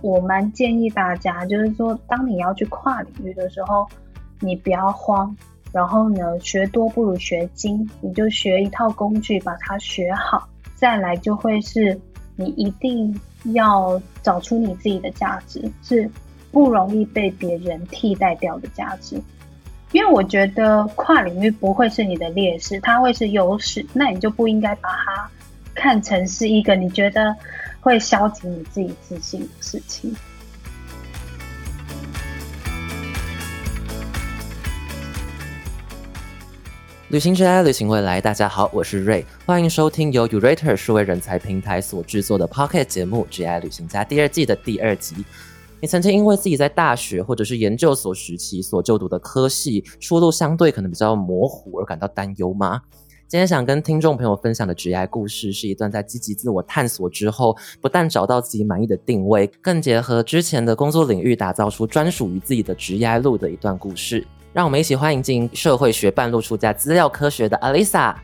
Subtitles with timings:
[0.00, 3.86] 我蛮建议大家，就是说，当你要去跨领域的时候，
[4.40, 5.34] 你不要慌。
[5.72, 10.48] 然后呢，学多不如学精，你就学一套工具，把它学好。
[10.74, 11.98] 再来就会是
[12.36, 13.18] 你一定
[13.52, 16.08] 要找出你自己的价值，是
[16.50, 19.20] 不容易被别人替代掉的价值。
[19.92, 23.84] 因为我觉得跨领域不会是你的劣势，它会是优势。
[23.92, 25.30] 那你就不应该把它
[25.76, 27.36] 看成是一个你觉得
[27.80, 30.12] 会消极你自己自信的事情。
[37.10, 38.20] 旅行之爱，旅行未来。
[38.20, 45.14] 大家好，我是瑞，欢迎收听由 Urater 数位人才平台所制作的 Pocket 节目《只爱旅行家》第二季的第二集。
[45.80, 52.80] 你曾经因为自己在大学或者是研究所时期所就读的科系出路相对可能比较模糊而感到担忧吗？
[53.28, 64.24] 今天想跟听众朋友分享的职业故事，是一段在积极自我探索之后，不但找到自己满意的定位，更结合之前的工作领域，打造出专属于自己的职业路的一段故事。
[64.52, 68.14] 让我们一起欢迎进社会学半路出家资料科学的 Alisa。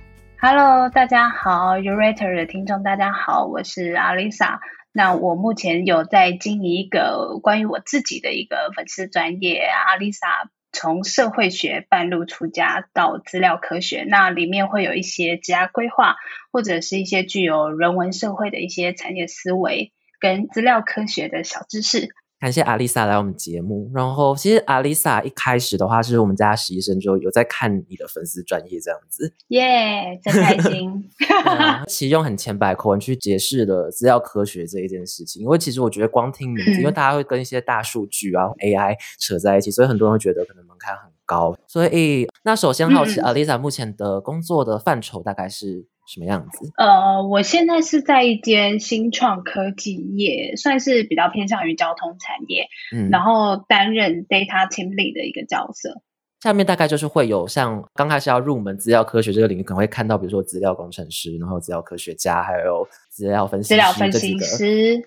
[0.41, 4.61] Hello，大家好，Urater 的听众大家好，我是 Alisa。
[4.92, 9.64] 那我目前有在经营一个关于我自己的一个粉丝专业
[9.98, 16.17] ，Alisa 从社会学半路出家到资料科学，那里面会有一些职业规划，
[16.51, 22.09] 或者是一些具有人文社会的一些产业思维跟资料科学的小知识。
[22.42, 23.88] 感谢阿丽萨来我们节目。
[23.94, 29.32] 然后，其实阿丽萨一开始的话，是我们家实习生就有在看你的粉丝专业这样子。
[29.46, 31.08] 耶，真开心。
[31.86, 35.40] 其实用很浅白口吻去解释了资料科学这一件事情。
[35.40, 41.56] 因为其实我觉得光听名字，因为大家会跟一些大数据啊、AI 扯在一起，所以很多人会觉得可能门槛很高。
[41.68, 45.86] 所以，那首先好奇，阿丽萨目前的工作的范畴大概是？
[46.06, 46.70] 什么样子？
[46.77, 56.03] 呃，我现在是在一间新创科技业，算是比较偏向于交通产业，嗯，然后担任 data team lead 的一个角色。
[56.41, 65.00] 下面大概就是会有像刚开始要入门资料科学这个领域，可能会看到，比如说资料工程师，然后资料科学家，还有资料分析资料分析师，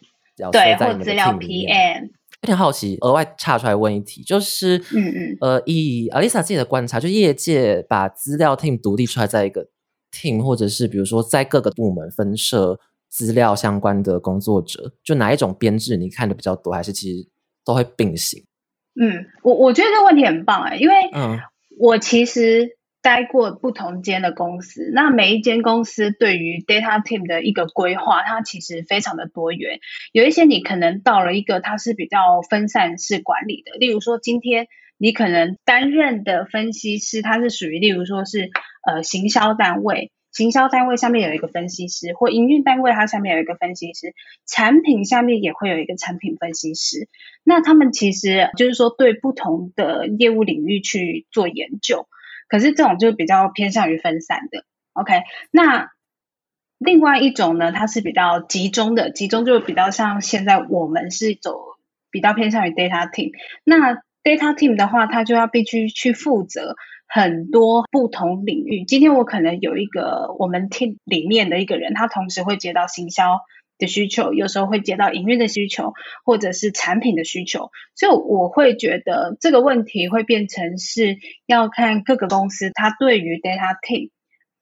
[0.52, 2.10] 对，或资料 PM。
[2.42, 9.68] 有点好奇，额外岔出来问一题，就是，嗯嗯，呃，以 Alisa 自己的观察，就业界把资料 team 独立出来，在一个。
[10.16, 17.28] Team 或者是比如说在各个部门分设资料相关的工作者，就哪一种编制你看的比较多，还是其实
[17.66, 18.44] 都会并行？
[19.00, 21.40] 嗯，我我觉得这个问题很棒哎，因为嗯，
[21.78, 29.80] 我其实待过不同间的公司，那每一间公司对于 data team 的一个规划，它其实非常的多元。
[30.12, 38.52] 有一些你可能到了一个它是比较分散式管理的，例如说今天你可能担任的分析师，他是属于例如说是。
[38.88, 44.14] 呃，行销单位，行销单位下面有一个分析师，或营运单位它下面有一个分析师，
[44.46, 47.10] 产品下面也会有一个产品分析师。
[47.44, 52.08] 那他们其实就是说对不同的业务领域去做研究，
[52.48, 54.66] 可是这种就比较偏向于分散的。
[54.94, 55.90] OK，那
[56.78, 61.60] 另外一种呢，它是比较集中的，集中就比较像现在我们是走
[62.12, 63.32] 比较偏向于 data team。
[63.64, 66.76] 那 data team 的话，他就要必须去负责。
[67.08, 73.42] 很多不同领域，今天我可能有一个我们 team 里面的一个人，他同时会接到行销
[73.78, 75.94] 的需求，有时候会接到营运的需求，
[76.26, 84.10] 或者是产品的需求，所以我会觉得这个问题会变成是要看各个公司它对于 data team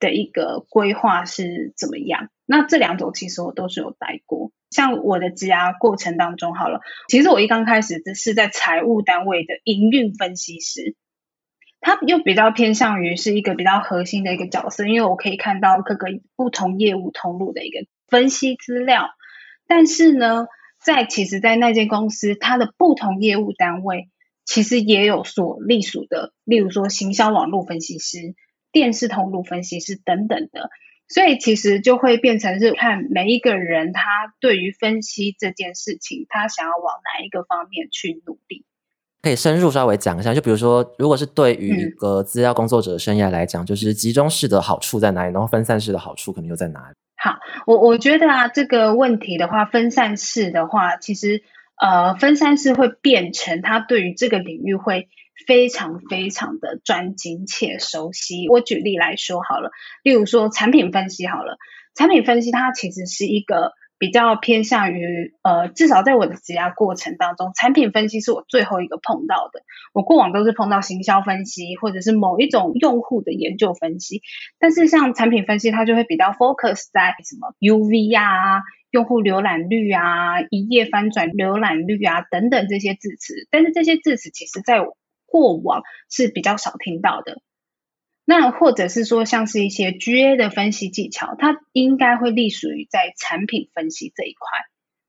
[0.01, 2.27] 的一个规划是怎么样。
[2.45, 10.95] 那这两种其实我都是有带过，像我的职涯过程当中，好了，其实我一刚开始只是在财务单位的营运分析师。
[11.85, 16.07] 他又比较偏向于是一个比较核心的一个角色，因为我可以看到各个
[16.37, 19.09] 不同业务通路的一个分析资料。
[19.67, 20.47] 但是呢，
[20.81, 24.09] 在其实，在那间公司，它的不同业务单位
[24.45, 28.33] 其实也有所隶属的，例如说行销网络分析师、
[28.71, 30.69] 电视通路分析师等等的。
[31.13, 34.01] 所以其实就会变成是看每一个人他
[34.39, 38.65] 对于分析这件事情，他想要往哪一个方面去努力。
[39.21, 46.95] 可以深入稍微讲一下，就比如说，如果是对于一个资料工作者的生涯来讲，就是集中式的好处在哪里，然后分散式的好处可能又在哪里？
[47.15, 47.37] 好，
[47.67, 51.43] 我我觉得啊，这个问题的话，分散式的话，其实
[51.79, 55.07] 呃，分散式会变成他对于这个领域会
[55.45, 58.47] 非常非常的专精且熟悉。
[58.49, 59.71] 我举例来说好了，
[60.03, 61.57] 例如说产品分析好了，
[61.95, 63.73] 产品分析它其实是一个。
[63.99, 69.61] 比较偏向于呃，至少在我的职涯过程当中，产品分析是我最后一个碰到的。
[69.93, 74.21] 我过往都是碰到行销分析，或者是某一种用户的研究分析。
[74.59, 78.59] 但是像产品分析，它就会比较 focus 在什么 UV 啊、
[78.91, 84.97] 用户浏览率啊、一页翻转浏览率啊等等这些字词，但是这些字词其实在我
[85.33, 85.81] 过往
[86.11, 87.41] 是比较少听到的。
[88.23, 94.47] 那或者是说，像是一些 GA 的分析技巧，它应该会隶属于在产品分析这一块，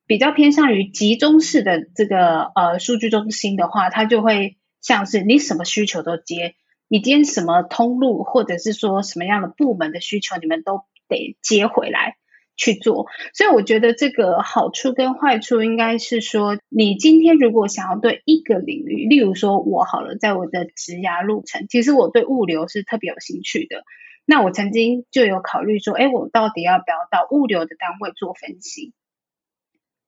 [0.07, 6.55] 比较偏向于集中式的这个呃数据中心的话，它就会像是你什么需求都接，
[6.89, 12.17] 你今天什么通路或者是说什么样的部门的需求，你们都得接回来。
[12.57, 23.83] 去做，所以我觉得这个好处跟坏处应该是说，你今天如果想要对一个领域，例如说我好了，在我的职涯路程，其实我对物流是特别有兴趣的。
[24.25, 28.95] 那我曾经就有考虑说，哎，我到底要不要到物流的单位做分析？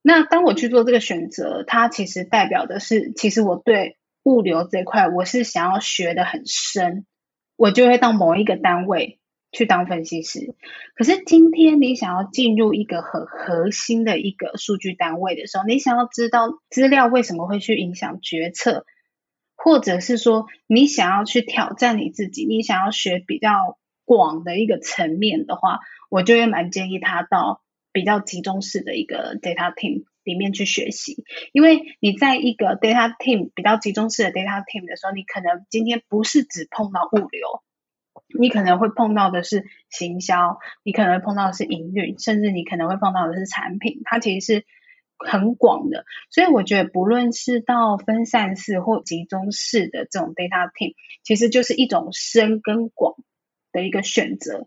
[0.00, 7.04] 那当我去做这个选择，它其实代表的是，其实我对物流这块我是想要学的很深，
[7.56, 9.18] 我就会到某一个单位。
[9.56, 10.54] 去当分析师，
[10.94, 18.84] 可是今天你想要进入一个很核心的一个数据单位的时候，你想要知道资料为什么会去影响决策，
[19.56, 25.80] 或者是说你想要去挑战你自己，你想要学比较广的一个层面的话，
[26.10, 27.62] 我就会蛮建议他到
[27.92, 31.24] 比较集中式的一个 data team 里面去学习，
[31.54, 37.62] 因为你在一个 data team 比较集中式的 data team 的时候，你可能今天不是只碰到物流。
[38.38, 44.64] 你可能会碰到的是行销，你可能会碰到的是营运，甚至你可能会碰到的是产品，它其实是
[45.18, 46.04] 很广的。
[46.30, 53.14] 所以我觉得，不论是到分散式或集中式的这种 data team，其实就是一种深跟广
[53.72, 54.66] 的一个选择。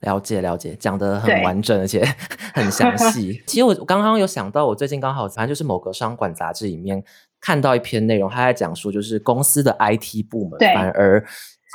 [0.00, 2.02] 了解了解，讲的很完整，而且
[2.54, 3.42] 很详细。
[3.46, 7.04] 其实我刚刚有想到，我最近刚好反正就是某个商管杂志里面
[7.38, 11.22] 看到一篇内容，他在讲述就是公司的 IT 部门反而。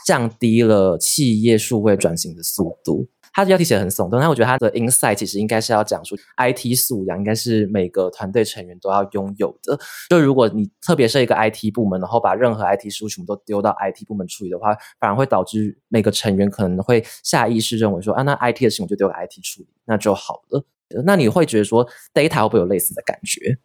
[0.06, 3.10] 降低了企业数位转型的速度。
[3.34, 9.78] 他的标题写的很耸动，但我觉得他的 insight 其实应该是要讲述 IT 素养，应该是每个团队成员都要拥有的。
[10.10, 20.63] 就如果你特别是一个 IT 部门，然后把任何 IT 事务全部都丢到 IT 部门处理的话，反而会导致每个成员可能会下意识认为说啊，那 IT 的事情我就丢给 IT 处理，那就好了。
[21.04, 23.57] 那你会觉得说 data 会不会有类似的感觉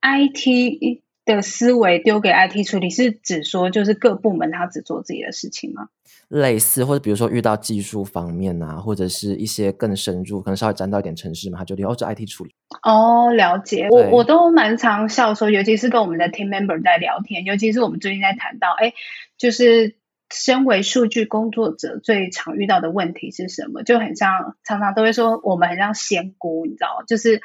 [0.00, 1.02] ？IT
[1.36, 5.88] 的思维丢给 IT 处理，是指说就是各部门他只做自己的事情吗？
[6.28, 12.54] 类似，或者比如说遇到技术方面啊，或者是一些更深入，可能稍微沾到一点城市嘛，他就留哦，这 IT 处理。
[12.82, 13.88] 哦，了解。
[13.90, 18.92] 我我都蛮常笑说，尤其是跟我们的 team member 在聊天，尤其是我们最近在谈到，哎，
[19.38, 19.96] 就是
[20.32, 23.82] 身为数据工作者最常遇到的问题是什么？
[23.82, 27.40] 就很像常常都会说，我们很像仙姑，你知道，就是。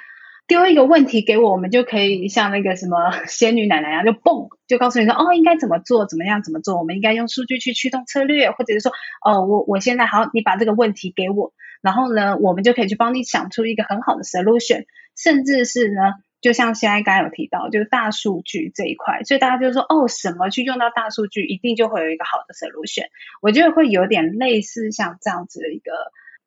[0.48, 2.98] 丢一个问题给我，我们就可以像那个什么
[3.28, 6.78] 仙女奶奶一样，就蹦就告诉你说，哦，应该怎么做，怎么样，怎么做？
[6.78, 8.92] 我们应该用数据去驱动策略，或者是说，
[9.26, 14.86] 哦，我我现在好，你把这个问题给我，然后呢，我们就可以去帮你想出一个很好的 solution，
[15.18, 23.08] 甚至是呢，就像现在刚刚有提到，就是大数据这一块，所以大家就说，哦，什么去用到大数据，一定就会有一个好的 solution。
[23.42, 25.92] 我觉得会有点类似像这样子的一个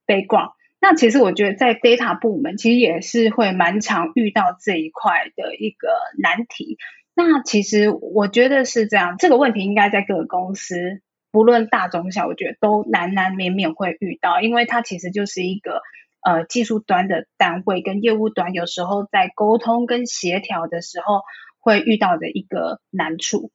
[0.07, 0.53] background。
[0.81, 5.89] 那其实我觉得在 data 部门，其实也是会蛮常遇到这一块的一个
[6.23, 6.79] 难题。
[7.15, 11.01] 那其实我觉得是这样，这个问题应该在各个公司，
[11.33, 15.83] 不论大中小，我觉得都难难免免会遇到，因为它其实就是一个
[16.25, 21.23] 呃技术端的单位跟业务端有时候在沟通跟协调的时候
[21.59, 23.51] 会遇到的一个难处。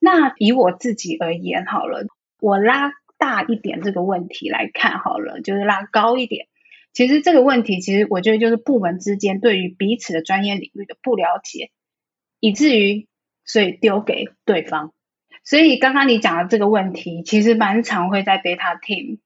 [0.00, 2.04] 那以我自己而言，好了，
[2.40, 6.48] 我拉大一点这个问题来看好了，就是拉高一点。
[6.94, 11.70] 其实这个问题，其实我觉得就是部门之间对于彼此的专业领域的不了解，
[12.40, 13.08] 以至于
[13.44, 14.94] 所以丢给对方。
[15.42, 19.18] 所以刚刚你讲的这个问题，其实蛮常会在 data team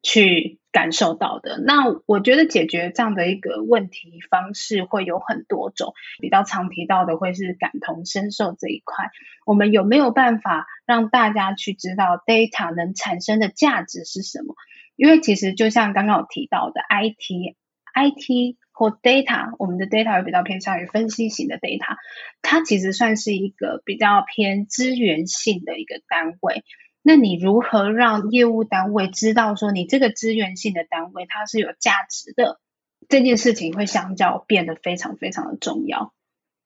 [0.00, 1.58] 去感受到的。
[1.58, 9.10] 那我觉得解决这样的一个问题方式会有很多种，比较常提到的会是感同身受这一块。
[9.44, 14.54] 我们有没有办法让大家去知道 data 能产生的价值是什么？
[14.98, 17.54] 因为其实就像刚刚有提到的，IT、
[17.94, 21.94] IT 或 data，我们的 data 会比较偏向于分析型的 data，
[22.42, 26.64] 它其实算是一个比较偏资源性的一个单位。
[27.02, 32.60] 那你如何让业务单位知道说你这个资源性的单位它是有价值的？
[33.08, 36.12] 这件事情会相较变得非常非常的重要。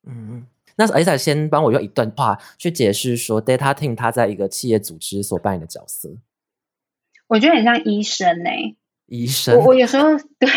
[0.08, 0.46] 嗯嗯，
[0.76, 6.08] 那 A 仔先帮我用一段话去解释说，data team 它在一个企业组织所扮演的角色。
[7.32, 8.50] 我觉得很像医生呢。
[9.06, 10.50] 医生，我我有时候 对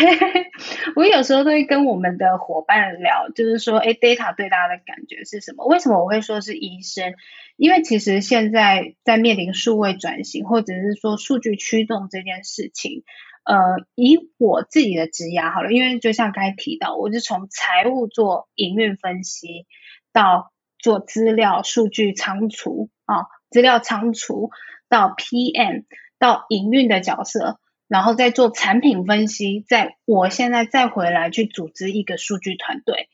[0.94, 5.66] 我有时候都会跟我们的伙伴聊，就是说，哎，data 对大家的感觉是什么？
[5.66, 7.14] 为什么我会说是医生？
[7.56, 13.04] 因为其实现在在面临数位转型，或者是说数据驱动这件事情，
[13.44, 13.56] 呃，
[13.94, 19.66] 以我自己的职涯好了，因为就像刚才提到，我是从财务做营运分析，
[20.12, 24.50] 到做资料数据仓储啊，资料仓储
[24.90, 25.84] 到 PM，
[26.18, 27.58] 到营运的角色，
[27.88, 33.08] 然后再做产品分析，在我现在再回来去组织一个数据团队。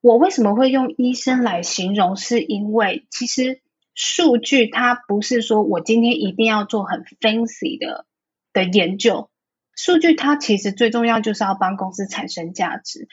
[0.00, 2.16] 我为什么会用医生来形容？
[2.16, 3.60] 是因为其实
[3.94, 8.06] 数据它不是说我今天一定要做很 fancy 的。
[8.54, 9.30] 的研究
[9.74, 13.08] 数据，它其实最重要就是要帮公司产生价值。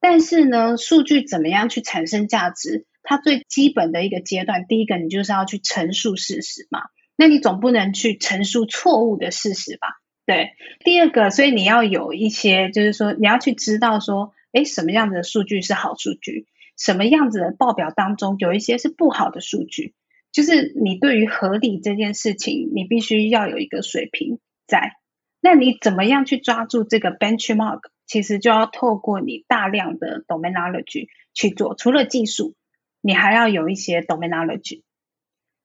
[0.00, 2.86] 但是呢，数据怎么样去产生价值？
[3.04, 6.80] 它最基本的一个阶段，第一个你就是要去陈述事实嘛。
[7.20, 9.88] 那你总不能去陈述错误的事实吧？
[10.24, 10.52] 对。
[10.82, 16.46] 第二个，所以你要有一些，就是说你要去知道说，哎，什么样子的数据是好数据，
[16.78, 19.92] 什么样子的报表当中有一些是不好的数据。
[20.32, 24.38] 就是你对于合理这件事情，你必须要有一个水平。
[24.66, 24.94] 在，
[25.42, 27.80] 那你怎么样去抓住这个 benchmark？
[28.06, 31.74] 其实就要透过你大量的 domain knowledge 去做。
[31.74, 32.54] 除了技术，
[33.02, 34.80] 你还要有一些 domain knowledge。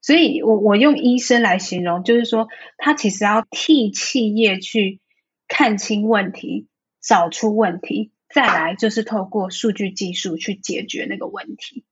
[0.05, 2.47] 所以我我用医生来形容，就是说
[2.77, 4.99] 他其实要替企业去
[5.47, 6.67] 看清问题，
[7.01, 11.85] 找出问题，再来就是透过数据技术去解决那个问题。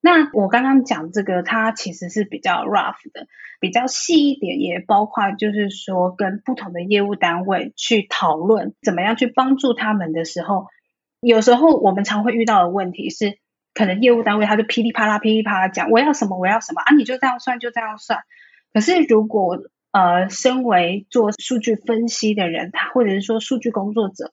[0.00, 3.28] 那我刚刚讲这个，它其实是比较 rough 的，
[3.60, 10.66] 比较细一点，也包括就是说跟不同的业务单位去讨论怎么样去帮助他们的时候，
[11.20, 13.38] 有时候我们常会遇到的问题是，
[13.74, 18.20] 可能业务单位他就噼里啪啦噼里啪啦讲我要什么我要什么啊，你就这样算就这样算。
[18.72, 19.58] 可是如果
[19.92, 24.32] 呃，身为做数据分析的人，他或者是说数据工作者，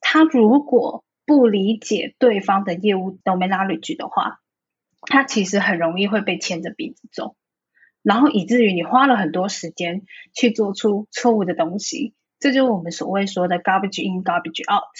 [0.00, 4.40] 他如果不理解对方的业务 domain knowledge 的话，
[5.02, 7.36] 他其实很容易会被牵着鼻子走，
[8.02, 10.02] 然后以至于你花了很多时间
[10.34, 14.90] 去做出错误的东西，这就是我们所谓说的 garbage in garbage out。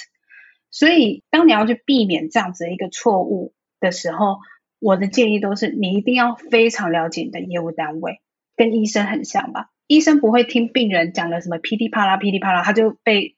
[0.70, 4.38] 所以，当你要去避免这样子的一个错误的时候，
[4.78, 8.21] 我的建议都是你一定要非常了解你的业务单位，
[8.56, 9.71] 跟医生很像吧？
[9.87, 13.37] 医生不会听病人讲了什么噼里啪啦噼里啪啦，他就被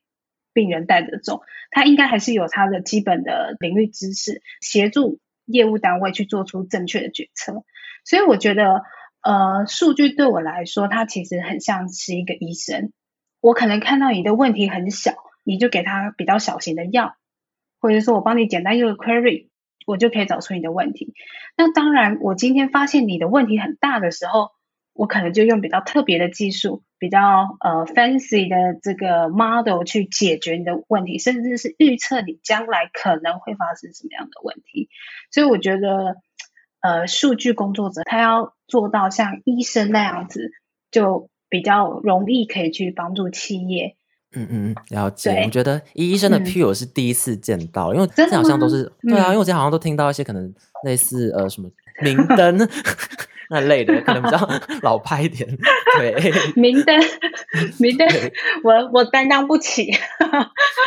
[0.52, 5.20] 病人带着走，他应该还是有他的基本的领域知识协助。
[5.50, 7.64] 业务单位去做出正确的决策，
[8.04, 8.82] 所以我觉得，
[9.22, 12.92] 呃，数据对我来说，它其实很像是一个医生。
[13.40, 15.14] 我可能看到你的问题很小，
[15.44, 17.16] 你就给他比较小型的药，
[17.80, 19.47] 或者说我帮你简单一个 query，
[19.86, 21.14] 我就可以找出你的问题。
[21.56, 24.50] 那当然，我今天发现你的问题很大的时候。
[24.94, 27.20] 我可能就用比较特别的技术，比较
[27.60, 34.88] 呃 fancy 的这个 model 去解决你的问题，甚至是预测你将来可能会发生什么样的问题。
[35.30, 36.16] 所以我觉得，
[36.80, 40.50] 呃，数据工作者他要做到像医生那样子，
[40.90, 43.94] 就比较容易可以去帮助企业。
[44.34, 45.42] 嗯嗯嗯，了解。
[45.44, 50.52] 我觉得医医生的 P 我是第一次见到，因为这好像都是对啊，因为我之前好像都听到一些可能
[50.84, 51.70] 类似呃什么
[52.02, 52.68] 明灯。
[53.50, 54.38] 那类的可能比较
[54.84, 55.48] 老派一点，
[55.96, 56.30] 对。
[56.54, 56.94] 明灯，
[57.78, 58.06] 明灯，
[58.62, 59.90] 我我担当不起。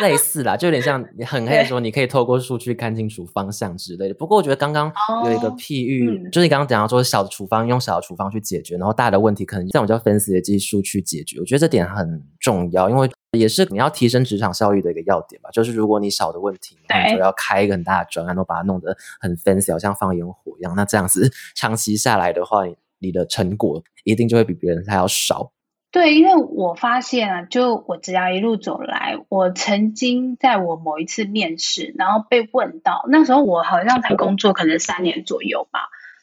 [0.00, 4.14] 类似啦，就有点像你很可以说，你可以透过数据看清楚方向之类的。
[4.14, 4.92] 不过我觉得刚刚
[5.24, 11.40] 有一个譬喻，就是你刚刚讲到说小的处方用小的处方去解决，然后大的问题可能像我叫分析的技术去解决。
[11.40, 15.48] 我觉得这点很重要，因为也是你要提升职场效率的一个要点吧。
[15.50, 20.74] 就是如果你小的问题，你就要开一个很大的专案，都把它弄得很 fancy，好像放烟火一样。
[20.76, 22.64] 那这样子 长期下来的话，
[22.98, 25.52] 你的成果一定就会比别人还要少。
[25.92, 35.80] 对，因为我发现啊，就我只要一路走来，我曾经在我某一次面试，然后被问到，那时候我好像才工作可能三年左右吧，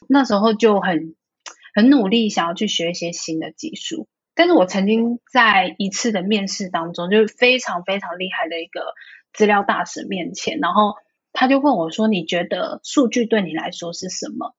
[0.08, 1.14] 那时候就很
[1.72, 4.08] 很努力想要去学一些新的技术，
[4.40, 8.94] 但是我曾经在一次的面试当中，就是非常非常厉害的一个
[9.34, 10.94] 资料大使面前，然后
[11.34, 14.54] 他就问我说：“你觉得数据对你来说是什么？”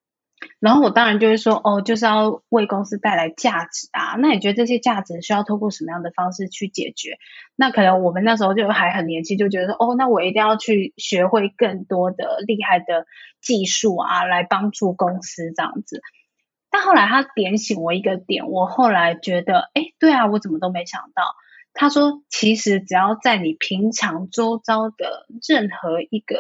[0.61, 4.17] 然后我当然就会说，哦，就是要为公司带来价值啊。
[4.19, 7.17] 那你觉得这些价值需要透过什么样的方式去解决？
[7.55, 13.07] 那可能我们那时候就还很年轻，就觉得说，哦，那我一定要去学会更多的厉害的
[13.41, 16.03] 技术啊，来帮助公司这样子。
[16.71, 21.35] 但后来他点醒我一个点，我后来觉得，哎，对啊，我怎么都没想到。
[21.73, 26.37] 他说，其实只要在你平常周遭的任何一个。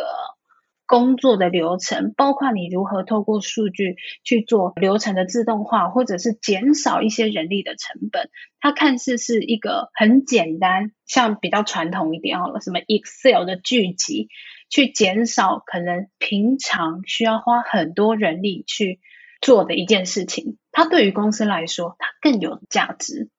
[0.87, 3.95] 工作的流程，包括你如何透过数据
[4.25, 8.29] 去做流程的自动化，或者是减少一些人力的成本。
[8.59, 14.27] 它看似是一个很简单，像比较传统一点好了，什么 Excel 的聚集，
[14.69, 18.99] 去减少可能平常需要花很多人力去
[19.41, 20.57] 做的一件事情。
[20.71, 23.29] 它对于公司来说，它更有价值。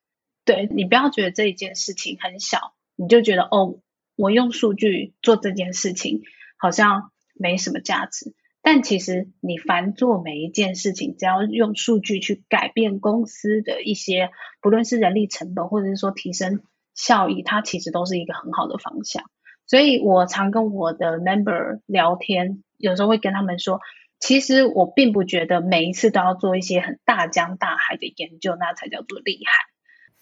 [0.45, 3.79] 对你不要觉得这一件事情很小，你就觉得哦，
[4.17, 6.23] 我用数据做这件事情
[6.59, 8.35] 好像没什么价值。
[8.61, 14.31] 但其实你凡做每一件事情，只要用数据去改变公司的一些，
[14.61, 16.61] 不论是人力成本，或者是说提升
[16.95, 19.25] 效益，它其实都是一个很好的方向。
[19.67, 23.81] 所以我常跟我的 member 聊天，有时候会跟他们说，
[24.23, 29.65] 其实我并不觉得每一次都要做一些很大江大海的研究，那才叫做厉害。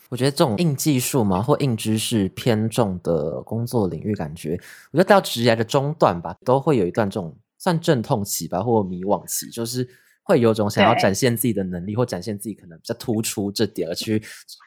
[0.09, 4.59] 我觉得这种硬技术嘛，或硬知识偏重的工作领域，感觉
[4.91, 7.39] 我觉得到职业的中段吧，都会有一段这种。
[7.63, 9.87] 算阵痛期吧，或迷惘期，就是
[10.23, 14.23] 会有种想要展现自己的能力，或展现自己可能比较突出这点，而去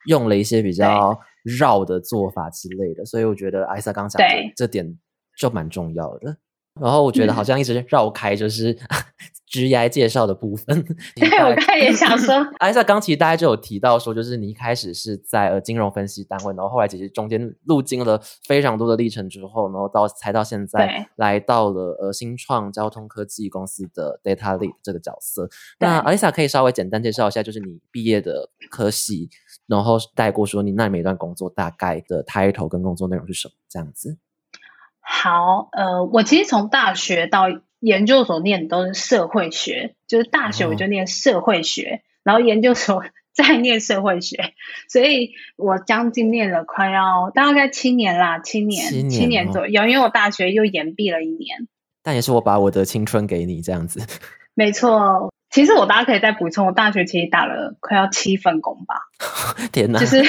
[0.05, 3.03] 用了一些比较绕的做法之类的。
[3.03, 4.95] 所以我觉得艾萨刚讲的这点
[5.39, 6.37] 就蛮重要的。
[6.79, 8.77] 然后我觉得好像一直绕开，就是。
[9.53, 25.47] 职业介绍的部分， 对我刚才也想说， 艾萨刚其实大家就有提到说，就是你一开始是在呃金融分析单位，然后后来其实中间路经了非常多的历程之后，然后到才到现在来到了呃新创交通科技公司的 data lead 这个角色。
[25.79, 29.29] 那艾萨可以稍微简单介绍一下，就是你毕业的科系，
[29.67, 34.17] 然后带过说你那每段工作大概的 title 跟工作内容是什么这样子。
[35.03, 37.45] 好，呃，我其实从大学到
[37.79, 43.03] 研究所念的都是社会学，就是大学我就念社会学，然后研究所
[43.35, 44.53] 再念社会学，
[44.89, 51.67] 所以我将近念了快要大概七年啦，七年七年左右，因为我大学又延毕了一年。
[52.01, 53.99] 但也是我把我的青春给你这样子。
[54.55, 55.31] 没错。
[55.53, 58.95] 其实我大家可以再补充，我大学其实打了快要七份工吧，
[59.71, 59.99] 天哪！
[59.99, 60.23] 就是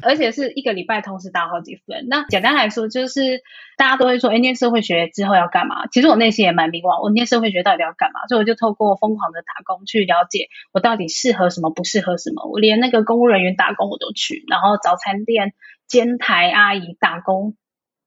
[0.00, 2.06] 而且是一个礼拜同时打好几份。
[2.08, 3.42] 那简单来说，就是
[3.76, 5.86] 大家都会说，哎，念社会学之后要干嘛？
[5.88, 8.26] 其实我内心也蛮迷惘，我念社会学到底要干嘛？
[8.26, 12.50] 所以我就透过疯狂的打工去了解我到底适合什么，不适合什么。
[12.50, 15.52] 我连那个公务人员打工我都去，然后早餐店
[15.88, 17.54] 煎台阿姨打工。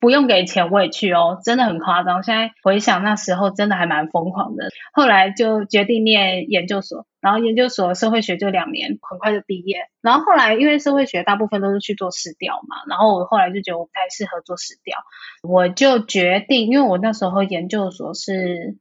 [0.03, 2.23] 不用给钱我也去哦，真的很夸张。
[2.23, 4.67] 现在回想那时候，真的还蛮疯狂的。
[4.91, 9.77] 后来就决定念研究所，然后研究所社会学就两年，很快就毕业。
[10.01, 14.97] 然后后来因为社会学大部分都是去做市调嘛，然后我后来就觉得我不太适合做市调，
[15.41, 18.77] 我就决定，因为我那时候研究所是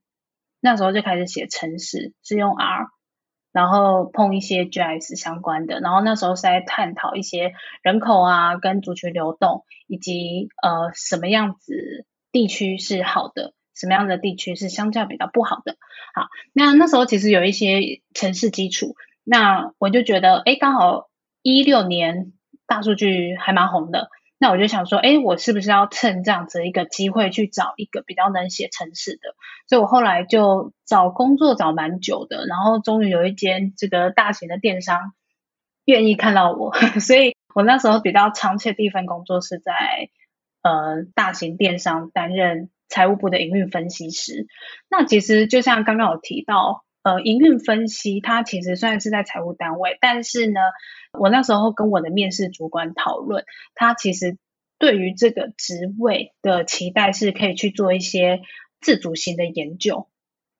[0.61, 2.88] 那时候就开始写程式，是用 R。
[3.52, 15.76] 然后碰一些 GIS 相关的，然后那时候是在探讨一些人口啊，跟族群流动，以及呃什么样子地区是好的，什么样的地区是相较比较不好的。
[16.14, 21.08] 好，那那时候其实有一些城市基础，那我就觉得，哎，刚好
[21.42, 22.32] 一六年
[22.66, 24.08] 大数据还蛮红的。
[24.42, 29.37] 那我就想说，哎，我是不是要趁这样子一个机会去找一个比较能写程式的？
[29.68, 35.12] 所以我后来就找工作找蛮久的，然后终于有一间这个大型的电商
[35.85, 39.72] 愿意看到我， 所以我那时候比较长期的第一份工作是在
[40.62, 44.48] 呃大型电商担任财务部的营运分析师。
[44.90, 46.85] 那其实就像刚刚有提到。
[47.02, 50.60] 呃，营运分析它其实虽然是在财务单位，但是呢，
[51.18, 54.36] 我那时候跟我的面试主管讨论，他其实
[54.78, 58.40] 对于这个职位的期待是可以去做一些
[58.80, 60.08] 自主型的研究，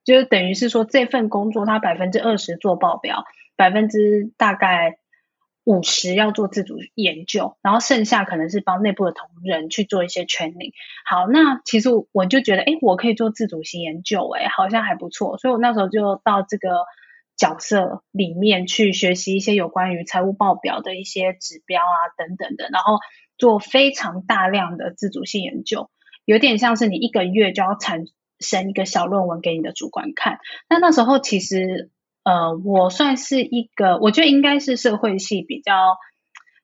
[0.05, 3.25] 就是等于是说这份工作它百分之二十做报表，
[3.57, 4.99] 百分之大概。
[5.65, 10.73] 五十要做自主研究，然后剩下可能是帮内部的同仁去做一些 training。
[11.09, 15.39] 好，那其实我就觉得，哎，我可以做自主性研究，哎，好像还不错。
[15.39, 16.85] 所以我那时候就到这个
[17.37, 22.99] 角色里面去学习一些有关于财务报表的一些指标啊等等的，然后
[23.39, 25.91] 做非常大量的自主性研究，
[26.25, 28.07] 有点像是你一个月就要产
[28.41, 30.41] 生一个小论文给你的主管看。
[30.69, 31.91] 那那时候其实。
[32.25, 35.97] 呃，我算是一个，我觉得应该是社会系比较，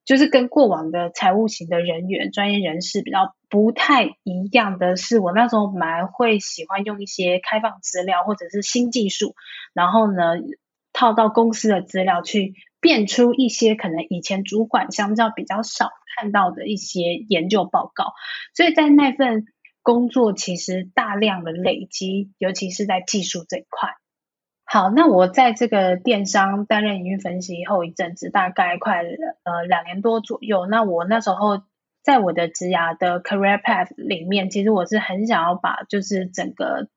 [0.04, 9.34] 就是跟过往的财务型的人员、专业人士比较不太一样的是，我那时候蛮会喜欢用一些开放资料或者是新技术，
[9.72, 10.36] 然后呢
[10.92, 18.12] 套到公司的资料去变出一些可能以前主管相较比较少看到的一些研究报告，
[18.54, 19.46] 所以在那份
[19.82, 23.90] 工作其实大量的累积，尤其是在技术这一块。
[24.70, 30.66] 好，那我在这个电商担任营运分析以后一阵子，大概快呃两年多左右。
[30.66, 31.62] 那我那时候
[32.02, 36.88] 在我的职涯的 career path 里面，其实我是很想要把就是整个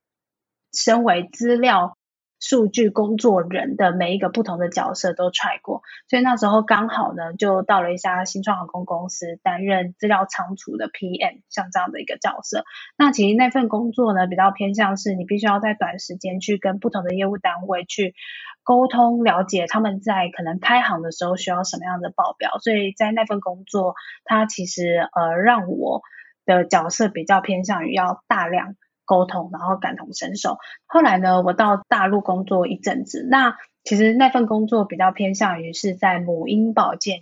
[0.73, 1.97] 身为资料
[2.41, 12.65] 数据工作人的每一个不同的角色都踹过，所以那时候刚好呢，就到了一家新创航空公司担任资料仓储的 PM，像这样的一个角色。
[12.97, 18.15] 那其实那份工作呢，比较偏向是你必须要在短时间去跟不同的业务单位去
[18.63, 22.57] 沟通，了解他们在可能开行的时候需要什么样的报表。
[22.59, 23.93] 所以在那份工作，
[24.25, 26.01] 它其实呃让我
[26.45, 28.75] 的角色比较偏向于要大量。
[29.11, 30.55] 沟通，然后感同身受。
[30.85, 33.27] 后来呢，我到大陆工作一阵子。
[33.29, 37.19] 那其实那份工作比较偏向于是在母婴保健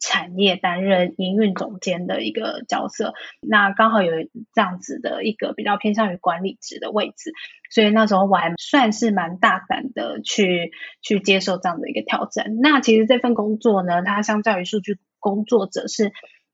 [0.00, 3.12] 产业担任营运总监的一个角色。
[3.42, 4.12] 那刚好有
[4.54, 7.34] 这样子的一个比较偏向于管理职的位置，
[7.70, 10.72] 所以那时候我还算是蛮大胆的去
[11.02, 12.56] 去接受这样的一个挑战。
[12.62, 16.12] 那其实这份工作呢，它相较于数据工作者是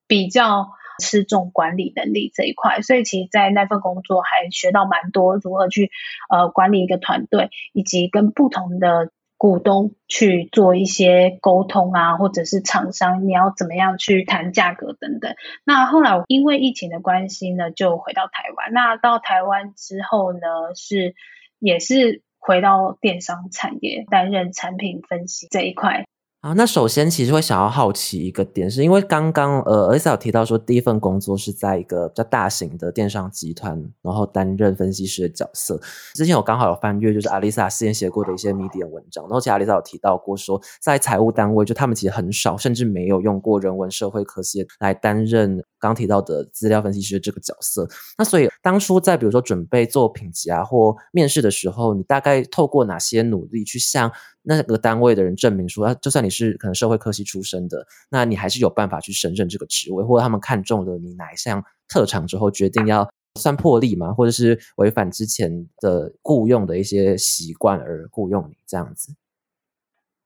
[0.09, 0.71] 比较。
[0.99, 5.91] 吃重管理能力这一块，所以其实，在那份工作还学到蛮多，如何去
[6.29, 15.35] 呃管理一个团队，以及跟不同的股东去做一些沟通啊，或者是厂商你要怎么样去谈价格等等。
[15.65, 18.73] 那后来因为疫情的关系呢，就回到台湾。
[18.73, 20.39] 那到台湾之后呢，
[20.77, 21.15] 是
[21.59, 26.07] 也是回到电商产业，担任产品分析这一块。
[26.43, 35.81] 啊，那首先其实会想要好奇一个点，是因为刚刚呃，Lisa 有提到说第一份工作是在一个比较大型的电商集团，然后担任分析师的角色。
[36.15, 47.87] 之前我刚好有翻阅，就是阿丽莎之前写过的一些 media 文章，然后其实阿丽萨有提到过说，在财务单位，就他们其实很少，甚至没有用过人文社会科系来担任刚提到的资料分析师这个角色。
[48.19, 54.11] 那所以当初在比如说准备作品集啊或面试的时候，你大概透过哪些努力去向
[54.43, 69.15] 那个单位的人证明说，就算你是可能社会科系出身的，那你还是有办法去胜任这个职位，或者他们看中了你哪一项特长之后，决定要算破例嘛，或者是违反之前的雇佣的一些习惯而雇佣你这样子。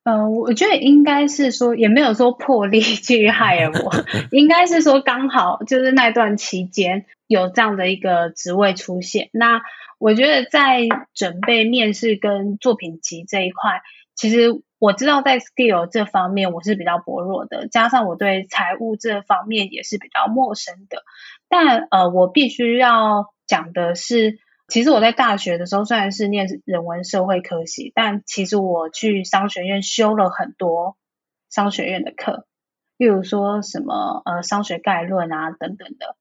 [0.05, 3.93] 嗯，我觉得应该是说，也没有说破例 去害我，
[4.31, 9.31] 应该是说刚好就是那段期间有这样的一个职位出现。
[9.33, 9.63] 那
[9.99, 13.83] 我觉得在准备面试跟作品集这一块。
[14.15, 21.03] 其实我知道在 skill 这方面我是比较薄弱的，加上我对财务这方面也是比较陌生的。
[21.49, 30.97] 但呃，我必须要讲的是，其实我在大学的时候虽然是念人文社会科系，但其实我去商学院修了很多
[31.51, 32.47] 商学院的课，
[32.97, 36.17] 例如说什么呃商学概论啊等等的。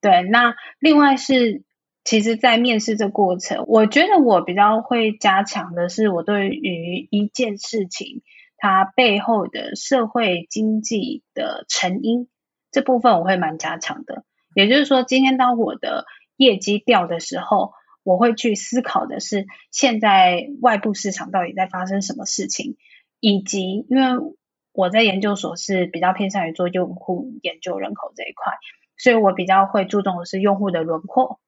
[0.00, 1.65] 对，那另外是。
[2.06, 8.22] 其实，在面试这过程，我觉得我比较会加强的是，我对于一件事情
[8.56, 12.28] 它背后的社会经济的成因
[12.70, 14.24] 这部分，我会蛮加强的。
[14.54, 16.04] 也就是说，今天当我的
[16.36, 17.72] 业绩掉的时候，
[18.04, 22.76] 我会去思考的是，现在外部市场到底在发生什么事情，
[23.18, 24.36] 以及因为
[24.70, 28.52] 我在研究所是比较偏向于做用户研究人口这一块，
[28.96, 31.40] 所以我比较会注重的是用户的轮廓。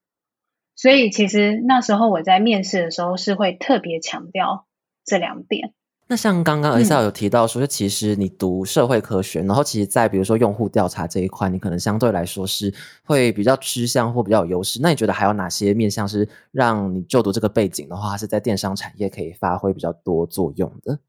[0.78, 4.68] 所以其实那时候我在面试的时候是会特别强调
[5.04, 5.74] 这两点。
[6.06, 14.78] 那像刚刚 Excel 有提到说，其实你读社会科学，然后其实，在比如说用户调查这一块，你可能相对来说是会比较趋向或比较有优势。
[14.80, 21.00] 那你觉得还有哪些面向是让你就读这个背景的话，是在电商产业可以发挥比较多作用的？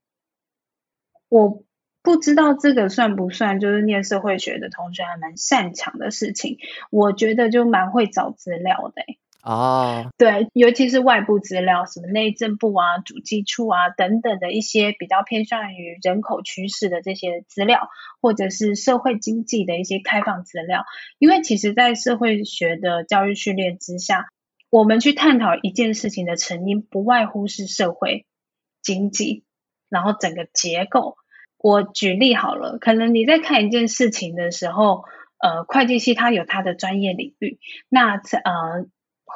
[1.29, 1.63] 我
[2.01, 6.57] 不知道这个算不算，就是念社会学的同学还蛮擅长的事情。
[6.89, 9.03] 我觉得就蛮会找资料的。
[9.41, 17.87] 哦，对，尤其是外部资料，什么内政部啊、主计处啊等等的一些比较偏向于人口趋势的这些资料，
[18.21, 20.83] 或者是社会经济的一些开放资料。
[21.19, 24.27] 因为其实，在社会学的教育训练之下，
[24.69, 28.25] 我们去探讨一件事情的成因，不外乎是社会
[28.81, 29.45] 经济，
[29.87, 31.15] 然后整个结构。
[31.57, 35.05] 我举例好了，可能你在看一件事情的时候，
[35.37, 38.85] 呃，会计系它有它的专业领域，那呃。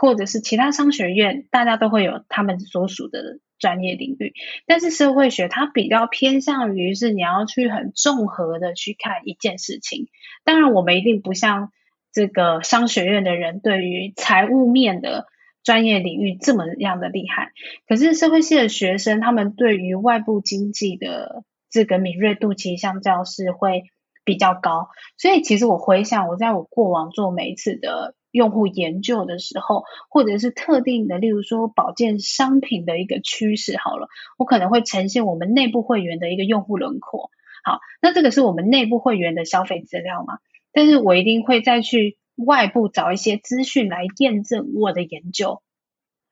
[0.04, 4.34] 或者是其他商学院，大家都会有他们所属的专业领域，
[4.68, 10.10] 但是社会学它比较偏向于是你要去很综合的去看一件事情。
[10.44, 11.72] 当然，我们一定不像
[12.12, 15.26] 这个商学院的人对于财务面的
[15.64, 17.54] 专业领域这么样的厉害。
[17.88, 23.84] 可是社会系的学生，他们对于外部经济的这个敏锐度，其实相较是会
[24.26, 24.90] 比较高。
[25.18, 28.16] 所以，其实我回想我在我过往做每一次的。
[28.34, 37.30] 用户研究的时候，或者是特定的，例如说保健商品的一个趋势，好了，我可能会呈现我们内部会员的一个用户轮廓。
[37.64, 40.40] 好，那这个是我们内部会员的消费资料嘛？
[40.72, 45.62] 但是我一定会再去外部找一些资讯来验证我的研究。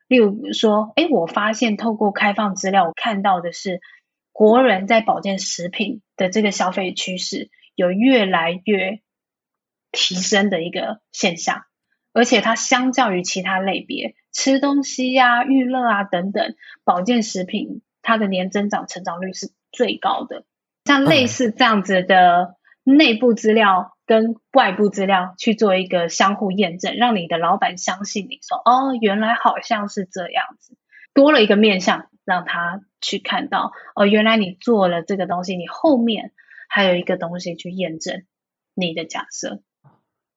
[0.08, 3.80] 例如说，哎，我发现透过开放资料，我看到的是
[4.34, 9.00] 国人在保健食品的这个消费趋势有越来越
[9.92, 11.62] 提升的一个现象，
[12.14, 20.46] 而且它相较于其他类别，吃东西呀、娱乐啊等等，保健食品它的年增长成长率是最高的。
[20.86, 23.98] 像类似这样子的内部资料。
[24.08, 30.76] 跟外部资料去做一个相互验证，让你的老板相信你说哦，原来好像是这样子，
[31.14, 36.34] 多了一个面向让他去看到哦，原来你做了这个东西，你后面
[36.68, 38.24] 还有一个东西去验证
[38.74, 39.62] 你的假设。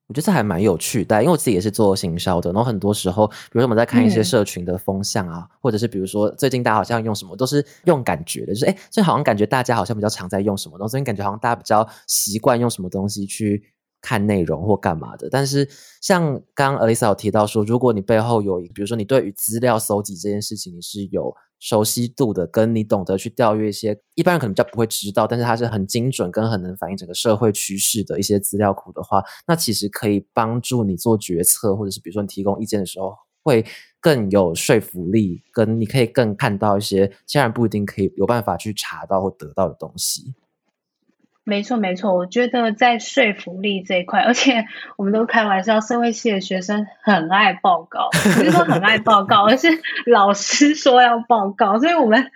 [0.07, 13.62] 我觉得这还蛮有趣的，因为我自己也是做行销的，然后很多时候，比如说我们在看一些社群的风向啊，或者是比如说最近大家好像用什么，都是用感觉的，就是哎，这好像感觉大家好像比较常在用什么东西，感觉好像大家比较习惯用什么东西去
[14.05, 15.29] 看内容或干嘛的。
[15.31, 15.69] 但是
[16.01, 21.35] 像刚刚 Alisa 有提到说，如果你背后有，比如说你对于资料搜集这件事情你是有。
[21.61, 33.64] 熟悉度的，跟你懂得去调阅一些一般人可能比较不会知道，但是它是很精准跟很能反映整个社会趋势的一些资料库的话，那其实可以帮助你做决策，或者是比如说你提供意见的时候，会
[33.99, 40.35] 更有说服力，跟你可以更看到一些虽然不一定可以有办法去查到或得到的东西。
[41.47, 44.65] 没错，没错，我觉得在说服力这一块，而且
[44.97, 49.69] 我们都开玩笑，社会系的学生很爱报告，不是说很爱报告，而是
[50.07, 52.31] 老师说要报告，所以我们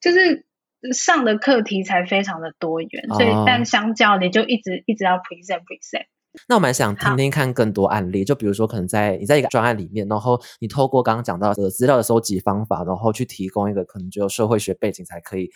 [0.00, 0.46] 就是
[0.92, 6.06] 上的课题才非常的多元，所以但相较你就一直一直要 present present。
[6.48, 15.50] 那我蛮想听听看更多案例，就比如说可能在你在一个专案里面，然后你透过刚刚讲到的资料的收集方法，然后去提供一个可能只有社会学背景才可以。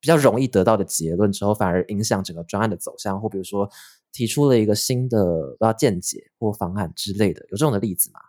[0.00, 3.68] 比较容易得到的结论之后，反而影响整个专案的走向，或比如说
[4.12, 8.20] 提出了一个新的不知道见解或方案之类的，有这种的例子吗？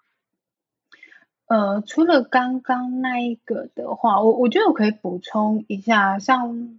[1.48, 6.78] 呃，除了刚刚那一个的话，我我觉得我可以补充一下，像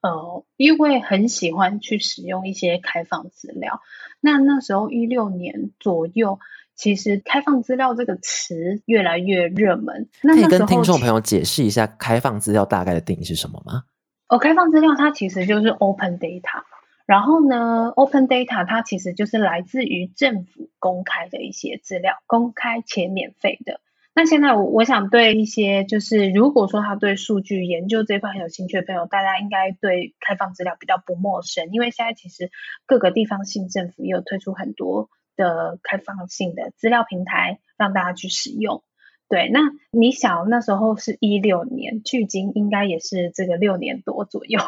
[0.00, 3.82] 呃，因为很喜欢去使用一些开放资料，
[4.20, 6.38] 那那时候一六年左右，
[6.74, 10.08] 其实开放资料这个词越来越热门。
[10.22, 13.84] 那可以跟听众朋友解释一下开放资料大概的定义是什么吗？
[14.28, 16.64] 哦，开放资料它其实就是 open data，
[17.06, 23.80] 然后呢，open data 它其实就是来自于政府公开的一些资料，公开且免费的。
[24.14, 32.50] 那现在我我想对一些就是如果说他对数据研究这块很有兴趣的朋友，大家应该对开放资料比较不陌生，因为现在其实
[32.86, 38.82] 各个地方性政府也有推出很多的开放性的资料平台，让大家去使用。
[39.28, 44.60] 对，那你想那时候是一六年，距今应该也是这个六年多左右。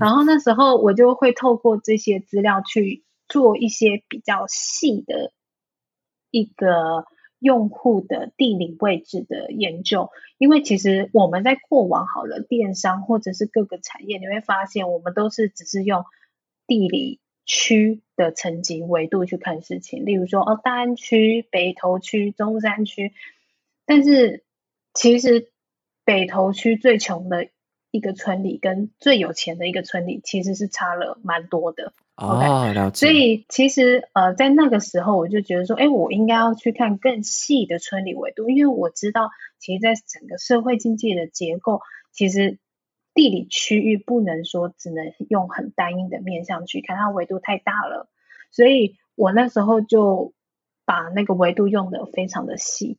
[0.00, 5.30] 然后那时候我就会透过这些资料去做一些比较细的
[6.30, 7.04] 一个
[7.38, 16.06] 用户的地理位置的研究，因为其实我们在过往好了电商或者是各个产业，你会发现我们都是只是用
[16.66, 23.12] 地理区的层级维度去看事情，例如说哦，大安区、北投区、中山区。
[23.84, 24.44] 但是，
[24.94, 25.50] 其实
[26.04, 27.48] 北投区最穷的
[27.90, 31.92] 一个村里跟最有钱的一个村里，其实是差了蛮多的。
[32.16, 33.06] 哦，了解。
[33.06, 41.80] 所以其实呃，在那个时候，我就觉得说，哎，我应该要去看更细的村里维度，因为我知道，其实，在整个社会经济的结构，
[42.12, 42.58] 其实
[43.14, 48.08] 地理区域不能说只能用很单一的面向去看，它维度太大了。
[48.50, 50.34] 所以我那时候就
[50.84, 52.98] 把那个维度用的非常的细。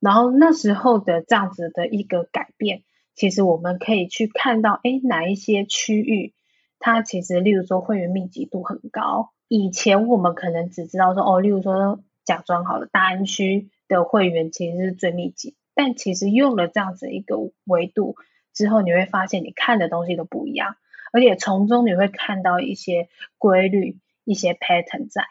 [0.00, 2.82] 然后那时候的这样子的一个改变，
[3.14, 6.32] 其实我们可以去看到，哎，哪一些区域
[6.78, 9.30] 它其实，例如说会员密集度很高。
[9.46, 15.54] 以前我们可能只知道说，哦，例如说假装好了，大安区的会员其实是最密集。
[15.74, 18.16] 但其实用了这样子一个维度
[18.54, 20.76] 之后，你会发现你看的东西都不一样，
[21.12, 25.24] 而且从中你会看到一些规律、一些 pattern 在。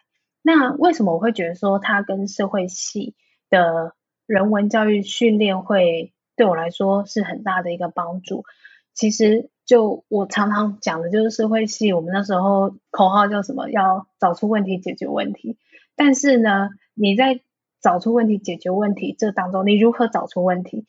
[0.44, 3.16] 那为什么我会觉得说它跟社会系
[3.50, 3.96] 的？
[4.30, 8.46] 人文教育训练会对我来说是很大的一个帮助。
[8.94, 13.72] 其实，就我常常讲的就是社会系，我们那时候口号叫什么？
[13.72, 15.58] 要找出问题，解决问题。
[15.96, 17.42] 但是呢，你在
[17.82, 20.86] 找出问题、解决问题这当中，你如何找出问题？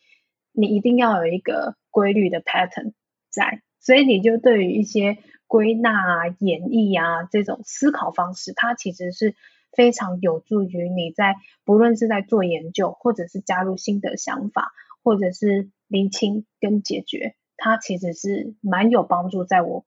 [0.52, 2.92] 你一定要有一个规律的 pattern
[3.30, 3.62] 在。
[3.80, 9.34] 所以，你就对于一些归纳啊、演绎啊这种思考方式，它其实是。
[9.72, 19.84] 非常有助于你在不论是在做研究，或者是加入新的想法，或者是厘清跟解决，它其实是蛮有帮助在我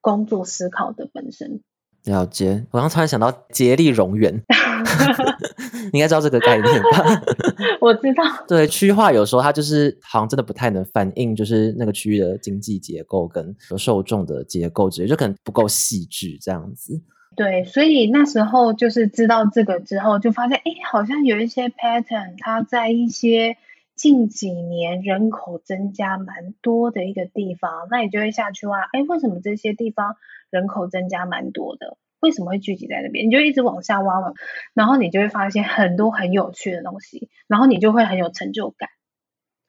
[0.00, 1.62] 工作思考的本身。
[2.04, 4.32] 了解，我刚突然想到竭力容源，
[5.92, 7.22] 你应该知道这个概念吧？
[7.82, 8.22] 我知道。
[8.46, 17.02] 对，区域化有时候它就是好像真的不太能反映，就是那个区域的经济结构跟受众的结构之类，就可能不够细致这样子。
[17.34, 23.56] 对，所以那时候就是知道这个之后，就发现哎，好像有一些 pattern，它在一些
[23.94, 30.16] 近几年人口增加蛮多的一个地方，那你就会下去挖，哎，为什么这些地方
[30.50, 31.98] 人口增加蛮多的？
[32.20, 33.26] 为什么会聚集在那边？
[33.26, 34.32] 你就一直往下挖嘛，
[34.72, 38.88] 然后你就会发现很多很有趣的东西，然后你就会很有成就感。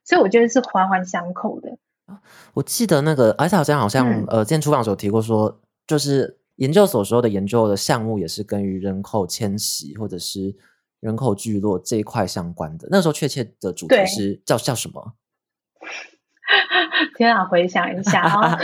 [0.05, 1.77] 所以我觉得是环环相扣的。
[2.53, 10.55] 我记得那个，而且好像好像呃，之前出访时候提过说，就是研究所时候的研究的项目也是跟于人口迁徙或者是
[10.99, 12.87] 人口聚落这一块相关的。
[12.91, 15.13] 那时候确切的主题是叫叫什么？
[17.17, 18.57] 天啊，回想一下啊，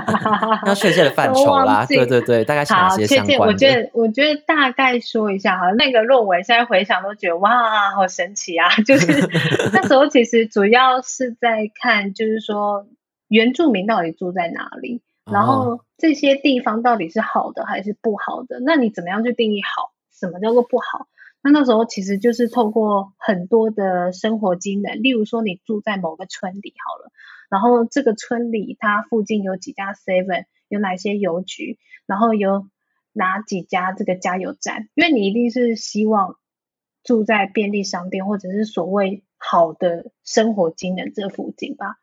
[0.66, 3.46] 要确切的范畴啦，对对对，大概是哪些相关的？
[3.46, 8.68] 我觉得，我觉得大概说一下哈，那个论文现在回想都觉得哇，好神奇啊！
[8.84, 9.06] 就是
[9.72, 12.86] 那时候其实主要是在看，就是说
[13.28, 18.60] 原住民到底住在哪里，然后这些地方到底是好的还是不好的？
[18.60, 19.92] 那你怎么样去定义好？
[20.12, 21.08] 什么叫做不好？
[21.42, 27.10] 那那时候其实就是透过很多的生活机能，例如说你住在某个村里好了，
[27.50, 32.68] 然后这个村里它附近有几家 Seven，有哪些邮局，然后有
[33.12, 36.36] 哪几家这个加油站，因为你一定是希望
[37.02, 41.96] 住在便利商店或者是所谓好的生活机能这附近吧。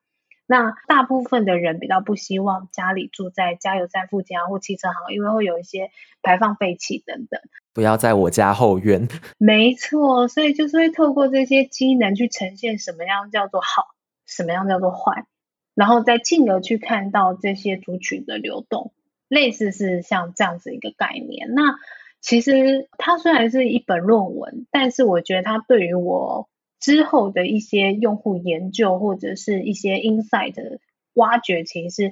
[0.52, 5.92] 那大部分的人比较不希望家里住在加油站附近啊，或汽车行，因为会有一些
[6.24, 7.40] 排放废气等等。
[7.72, 9.08] 不要在我家后院。
[9.38, 13.90] 没错，所以就是会透过这些机能去呈现什么样叫做好，
[14.26, 15.28] 什么样叫做坏，
[15.76, 18.92] 然后再进而去看到这些族群的流动，
[19.28, 21.54] 类似是像这样子一个概念。
[21.54, 21.76] 那
[22.22, 26.50] 其实它虽然是一本论文，但是我觉得它对于我。
[26.80, 30.80] 之后的一些用户研究或者是一些 insight 的
[31.14, 32.12] 挖掘，其实是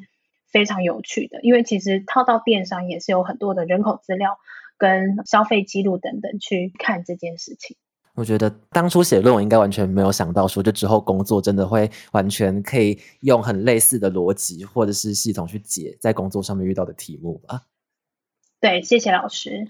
[0.51, 1.39] 非常有趣的。
[1.41, 4.37] 因为其实套到电商也是有很多的人口资料
[4.77, 7.77] 跟消费记录等等去看这件事情。
[8.15, 17.61] 我觉得当初写论文应该完全没有想到说，就之后工作真的会完全可以用很类似的逻辑或者是系统去解在工作上面遇到的题目吧。
[18.59, 19.65] 对，谢谢老师。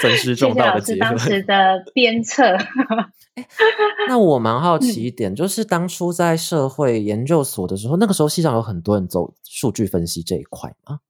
[0.00, 1.00] 尊师重道的结合。
[1.00, 2.56] 当时 的鞭策。
[4.08, 11.00] 那我蛮好奇一点，就是当初在社会研究所的时候，那个时候系上有很多人走数据分析这一块吗？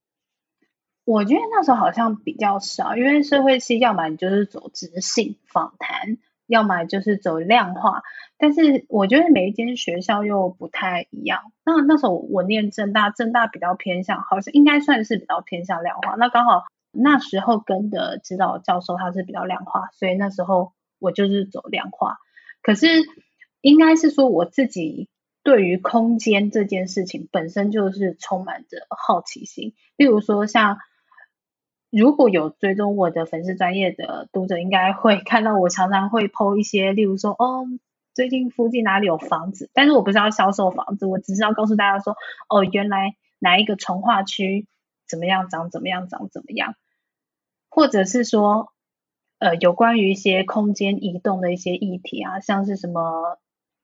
[1.05, 6.17] 我觉得那时候好像比较少，因为社会系要么你就是走直性访谈。
[6.49, 8.01] 要么就是走量化，
[8.39, 11.53] 但是我觉得每一间学校又不太一样。
[11.63, 16.15] 那那时候我念正大，正大比较偏向，好像应该算是比较偏向量化。
[16.15, 22.17] 那刚好那时候跟的指导教授他是比较量化，所以那时候我就是走量化。
[22.63, 22.87] 可是
[23.61, 25.07] 应该是说我自己
[25.43, 30.79] 对于空间这件事情本身就是充满着好奇心，例如说像。
[31.91, 37.65] 如果有追踪我的粉丝专业的读者，应该会 看到我常常会 PO 一些，例如说，哦，
[38.13, 42.15] 最近附近哪里有房子，但是我不是要销售房子，我只是要告诉大家说，
[42.47, 44.67] 哦，原来哪一个从化区
[45.07, 46.75] 怎么样长，怎么样长，怎么样，
[47.69, 48.71] 或者是说，
[49.39, 53.39] 呃，有关于一些空间移动的一些议题啊，像是什么。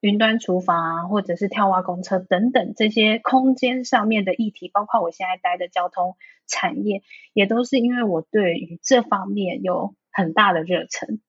[0.06, 6.15] 云端厨房啊，或者是跳蛙公车等等这些空间上面的议题，包括我现在待的交通
[6.46, 7.02] 产业，
[7.34, 11.22] 也都是因为我对于这方面有很大的热忱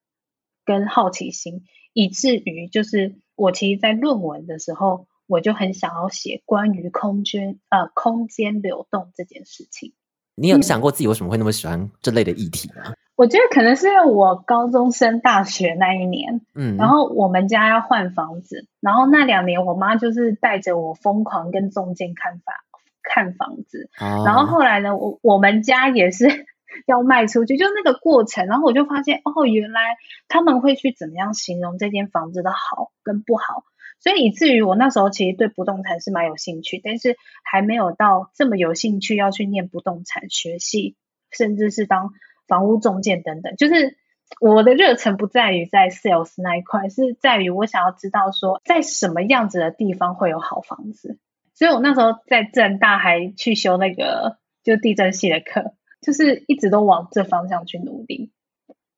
[0.66, 9.94] 跟好奇心，以至于就是我其实，在论文的时候，我就很想要写关于空间呃空间流动这件事情。
[10.34, 12.92] 你有想过自己为什么会那么喜欢这类的议题吗？
[13.16, 22.54] 我觉得可能是因为我高中升大学那一年，嗯，然后我们家要换房子，然后那两年我妈就是带着我疯狂跟中介看房
[23.02, 26.26] 看房子，然后后来呢，我我们家也是
[26.86, 29.96] 要卖出去，就那个过程，然后我就发现哦，原来
[30.28, 33.64] 他们会去怎么样形容这间房子的好跟不好，
[33.98, 40.96] 所以以至于我那时候其实对不动产是蛮有兴趣，但是还没有到这么有兴趣要去念不动产学系，
[41.30, 42.10] 甚至是当。
[42.46, 43.96] 房屋中介等等，就是
[44.40, 51.18] 我的热忱不在于在 sales 那一块，是在于我想要知道说，在什么样子的地方会有好房子。
[51.54, 58.30] 所以我那时候在正大还去修那个就地震系的课，就是一直都往这方向去努力。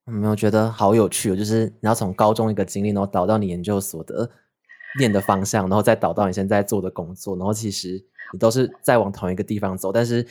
[0.06, 1.36] 有没有觉得好有趣？
[1.36, 4.28] 就是你要从高中一个经历，然后导到你研究所的
[4.98, 10.26] 念的方向，然后再导到你现在做的工作，然后其实你都是在往同一个地方走，但是。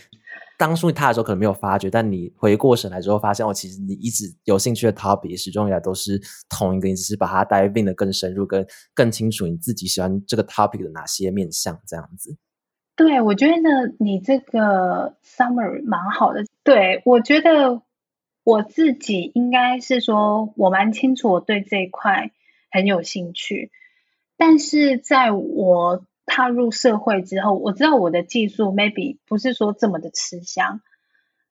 [0.59, 12.35] 当初你踏的时候可能没有发觉，但你回过神来之后，发现哦，其实你一直有兴趣的 topic 始终以来都是同一个，你只是把它 diving 的更深入，跟更清楚你自己喜欢这个 topic 的哪些面向，这样子。
[12.95, 16.43] 对，我觉得呢你这个 summary 蛮好的。
[16.63, 17.83] 对我觉得
[18.43, 22.31] 我自己应该是说，我蛮清楚我对这一块
[22.71, 23.69] 很有兴趣，
[24.37, 26.05] 但是在我。
[26.29, 30.81] 踏入社会之后，我知道我的技术 maybe 不是说这么的吃香，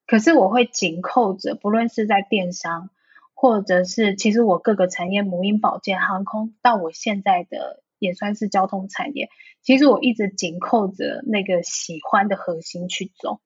[0.07, 2.91] 可是我会紧扣着，不论是在电商，
[3.33, 9.31] 或者是其实我各个产业母婴保健、航空，到我现在的也算是交通产业，
[9.63, 13.41] 其实我一直紧扣着那个喜欢的核心去走，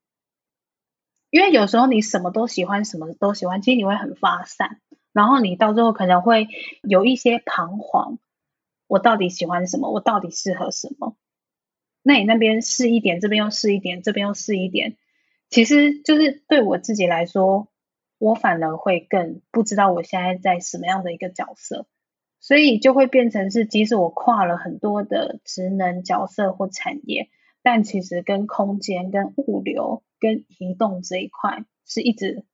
[1.30, 4.80] 因为有时候你什么都喜欢，什么都喜欢，其实你会很发散，
[5.12, 6.48] 然后你到最后可能会
[6.82, 8.18] 有一些彷徨。
[8.90, 9.92] 我到底喜欢什么？
[9.92, 11.16] 我到底适合什么？
[12.02, 14.96] 那你那边试一点，这边又试一点，这边又试一点，
[15.48, 17.68] 其实就是对我自己来说，
[18.18, 21.86] 我反而会更不知道我现在在什么样的一个角色，
[22.40, 27.28] 所以就会变成是，即使我跨了很多的职能角色或产业，
[27.62, 32.44] 但其实跟空间、跟物流、跟移动这一块，是一直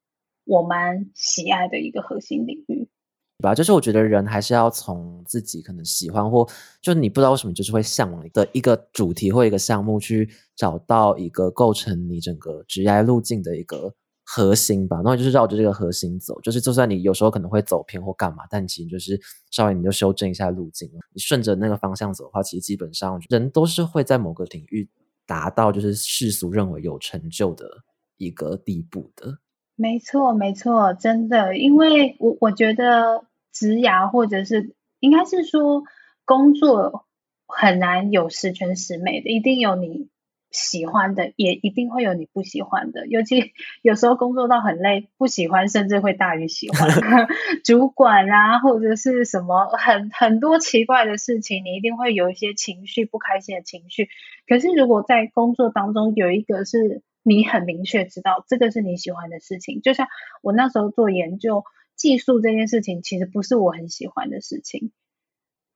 [0.45, 2.91] 我蛮喜爱的一个核心领域。
[3.39, 6.49] 对吧，就是我觉得人还是要从自己可能喜欢或
[6.80, 13.93] 就你不知道为什么就是会向往的一个主题或一个项目去找到一个构成你整个职业路径的一个
[14.24, 15.03] 核心吧。
[15.05, 19.20] 那就是绕着这个核心走，就是就算你有时候可能会走偏或干嘛，但其实就是
[19.51, 24.89] 稍微你就修正一下路径，你顺着那个方向走的话，其实基本上人都是会在某个领域
[25.26, 27.68] 达到就是世俗认为有成就的
[28.16, 29.39] 一个地步的。
[29.79, 35.85] 没错，没错，真的，因为我我觉得职涯或者是应该是说
[36.24, 37.05] 工作
[37.47, 40.09] 很难有十全十美的，一定有你
[40.51, 43.07] 喜欢的，也一定会有你不喜欢的。
[43.07, 43.53] 尤其
[43.83, 46.89] 有时候工作到很累，不喜欢甚至会大于喜欢。
[47.62, 54.09] 主管啊，或者是什么很很多奇怪的事情，你一定会有一些情绪，不开心的情绪。
[54.49, 57.03] 可是如果在工作当中有一个是。
[57.29, 60.07] 你很明确知道这个是你喜欢的事情，就像
[60.43, 61.64] 我那时候做研究
[61.97, 64.93] 技术这件事情，其实不是我很喜欢的事情，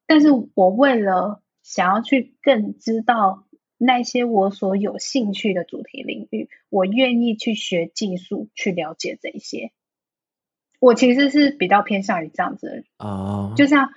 [0.06, 3.48] 但是我为了想要去更知道
[3.78, 9.72] 那些我所有兴趣的主题领域，我愿意去学技术，去了解这些。
[10.78, 13.90] 我其实是比较偏向于这样子的人啊，就像。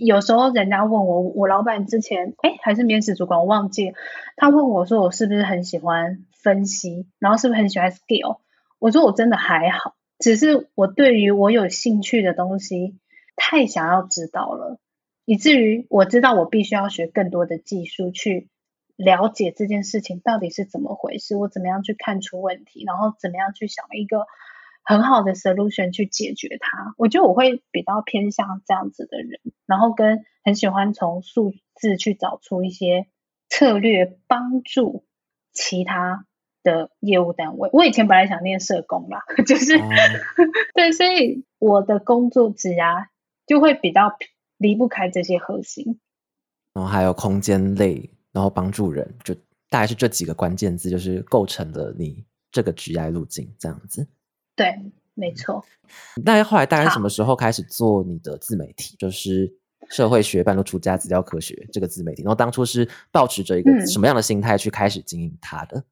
[0.00, 3.92] 有时候人家问我，我老板之前哎还是面试主管，我忘记
[4.36, 8.38] 他问我说我是不是很喜欢分析，然后是不是很喜欢 skill？
[8.78, 12.96] 我说我真的还好，只是我对于我有兴趣的东西
[13.36, 14.78] 太想要知道了，
[15.26, 18.48] 以至于我知道我必须要学更多的技术去
[18.96, 24.26] 了解这件事情到底是怎么回事，我怎么样去看出问题，然后怎么样去想一个。
[24.82, 33.06] 很好的 solution 去解决它，我觉得我会比较偏向这样子的人，然后跟很喜欢从数字去找出一些
[33.48, 35.04] 策略，帮助
[35.52, 36.26] 其他
[36.62, 37.70] 的业务单位。
[37.72, 39.78] 我以前本来想念社工啦， 就是
[40.74, 43.06] 对，所以我的工作职涯
[43.46, 44.16] 就会比较
[44.56, 46.00] 离不开这些核心。
[46.74, 49.34] 然后还有空间类，然后帮助人，就
[49.68, 54.08] 大概是这几个关键字，就是构成了你这个职业路径这样子。
[54.60, 54.78] 对，
[55.14, 55.64] 没错。
[56.22, 58.94] 那后来大概什么时候开始做你的自媒体？
[58.98, 59.50] 就是
[59.88, 62.22] 社会学半路出家资料科学这个自媒体。
[62.22, 65.84] 然后当初是保持着一个什么样的心态去开始经营它的？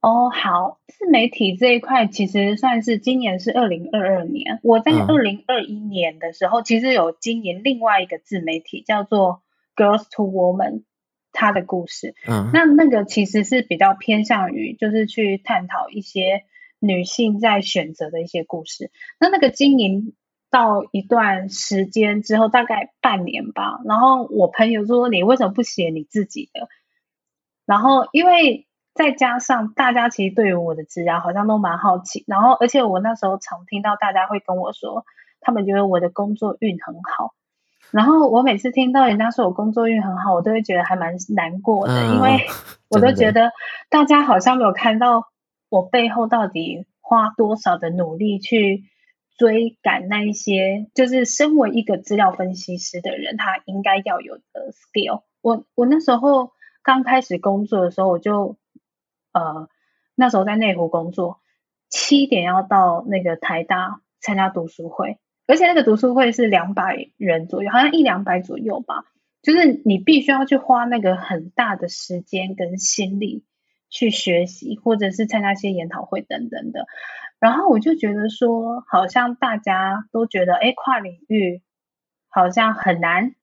[0.00, 4.58] 哦，好，自媒体这一块其实算是今年是二零二二年。
[4.62, 9.42] 我在二零二一年的时候，其实有经营另外一个自媒体，叫做
[9.76, 10.84] Girls to Woman，
[11.32, 12.14] 它的故事。
[12.26, 16.44] 嗯，那那个其实是比较偏向于就是去探讨一些。
[16.84, 20.12] 女性在选择的一些故事，那那个经营
[20.50, 23.80] 到一段时间之后，大概半年吧。
[23.86, 26.68] 然后我朋友说：“你为什么不写你自己的？”
[27.64, 35.04] 然后因为再加上大家其实对于我的职业好像都蛮好奇，然后而且我那时候常听到大家会跟我说，
[35.40, 37.34] 他们觉得我的工作运很好。
[37.90, 42.46] 然后我每次听到人家说我工作运很好，我都会觉得还蛮难过的，因为
[42.90, 43.52] 我都觉得
[43.88, 45.28] 大家好像没有看到。
[45.74, 48.84] 我背后到底花多少的努力去
[49.36, 55.22] 追赶那一些，就是身为一个资料分析师的人，他应该要有的 skill。
[55.40, 56.52] 我我那时候
[56.84, 58.56] 刚开始工作的时候，我就
[59.32, 59.68] 呃
[60.14, 61.40] 那时候在内湖工作，
[61.88, 65.18] 七点要到那个台大参加读书会，
[65.48, 69.06] 而且那个读书会是两百人左右，好像一两百左右吧，
[69.42, 73.42] 就是你必须要去花那个很大的时间跟心力。
[73.94, 76.86] 去学习，或者是参加一些研讨会等等的。
[77.38, 81.62] 然后我就觉得说，好像大家都觉得，哎，跨领域
[82.28, 83.36] 好像很难，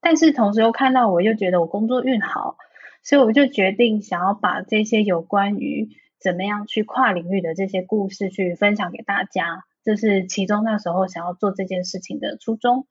[0.00, 2.56] 但是同时又看到我又觉得我工作运好，
[3.02, 5.88] 所以我就决定想要把这些有关于
[6.20, 12.86] 怎么样去跨领域的这些故事去分享给大家，这是其中那时候想要做这件事情的初衷。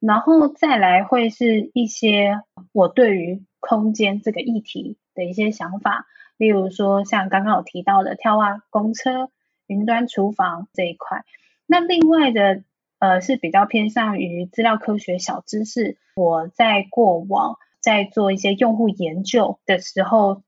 [0.00, 2.42] 然后再来会是一些
[2.72, 9.30] 我对于空间这个议题的一些想法，例如说像刚刚有提到的跳蛙公车。
[9.66, 11.24] 云端厨房这一块，
[11.64, 12.62] 那另外的
[12.98, 15.96] 呃是比较偏向于资料科学小知识。
[16.16, 20.42] 我在过往在做一些用户研究的时候，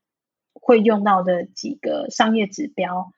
[0.53, 3.11] 会用到的几个商业指标。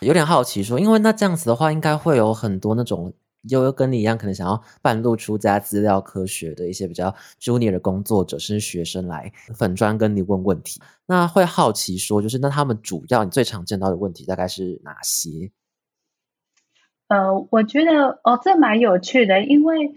[0.00, 3.14] 有点好奇说，因为那这样子的话，应该会有很多那种
[3.48, 10.80] 又跟你一样，可能想要半路出家资料科学的一些比较 junior 的工作者，甚至学生来粉专跟你问问题。
[11.06, 15.50] 那会好奇说，就是那他们主要你最常见到的问题大概是哪些？
[17.08, 19.94] 呃，我觉得哦，这蛮有趣的，因为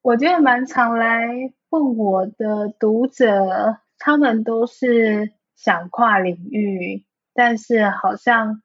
[0.00, 8.60] 我觉得蛮常来问我的读者，他们都是想跨领域，但是好像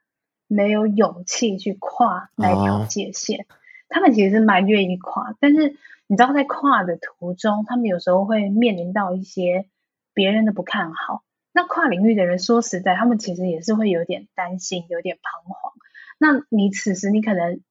[0.47, 3.45] 没有勇气去跨那条界限。
[3.89, 5.75] 他们其实蛮愿意跨，但是
[6.07, 9.65] 你知道，在跨的途中，他们有时候会面临到一些
[10.13, 11.23] 别人的不看好。
[11.53, 15.73] 那跨领域的人，说实在，他们其实也是会有点担心，有点彷徨。
[16.19, 17.61] 那你此时你可能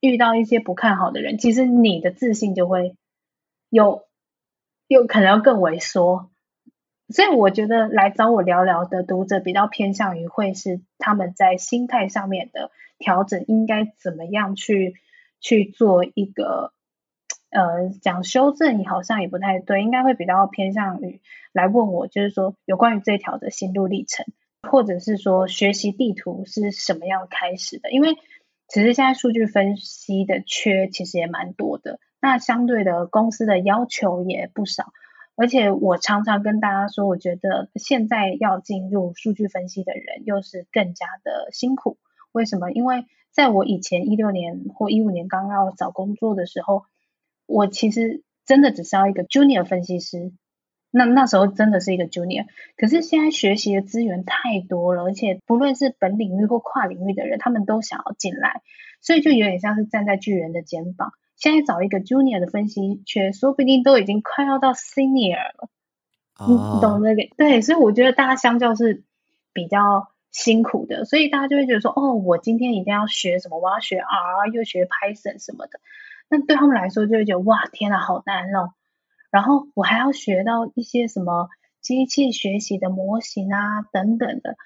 [0.00, 2.96] 遇到一些不看好的人，其实你的自信就会
[3.70, 4.02] 有
[4.88, 6.30] 有可能要更萎缩。
[7.08, 14.96] 所以我觉得来找我聊聊的读者比较偏向于会是他们在心态上面的调整，应该怎么样去
[15.40, 16.72] 去做一个。
[17.48, 21.22] 呃，讲修正好像也不太对，应该会比较偏向于
[21.52, 24.26] 来问我，就是说有关于这条的心路历程，
[24.68, 27.90] 或者是说学习地图是什么样开始的？
[27.92, 28.16] 因为
[28.68, 34.92] 其实现在数据分析的缺其实也蛮多的，那相对的公司的要求也不少，
[35.36, 41.96] 而且我常常跟大家说，我觉得现在要进入数据分析的人又是更加的辛苦。
[42.32, 42.70] 为什么？
[42.70, 43.06] 因为
[43.36, 46.86] 在我以前一六年或一五年刚要找工作的时候。
[47.48, 50.32] 我其实真的只是要一个 junior 分析师，
[50.90, 52.44] 那那时候真的是一个 junior。
[52.76, 58.62] 可是现在学习的资源太多了，而且不论是本领域或跨领域的人，他们都想要进来，
[59.00, 61.12] 所以就有点像是站在巨人的肩膀。
[61.36, 65.68] 现在找一个 junior 的分析，却说不定都已经快要到 senior 了。
[66.48, 67.28] 你懂那个？
[67.36, 69.04] 对，所以我觉得大家相较是
[69.52, 73.58] 比较辛苦的，所以大家就会觉得说，哦，我今天一定要学什么？
[73.58, 75.80] 我要学 R，又学 Python 什么的。
[76.28, 78.74] 那对他们来说就会觉得哇，天哪，好难哦！
[79.30, 81.48] 然后我还要学到一些什么
[81.80, 84.56] 机器学习的模型啊，等等的，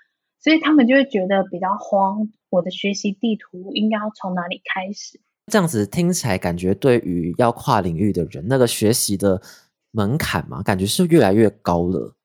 [0.40, 2.32] 所以他们就会觉得比较慌。
[2.48, 5.20] 我的学习地图应该要从哪里开始？
[5.46, 9.40] 这样子听起来，感觉对于要跨领域的人，那个学习的
[9.92, 12.16] 门槛嘛，感觉是越来越高了。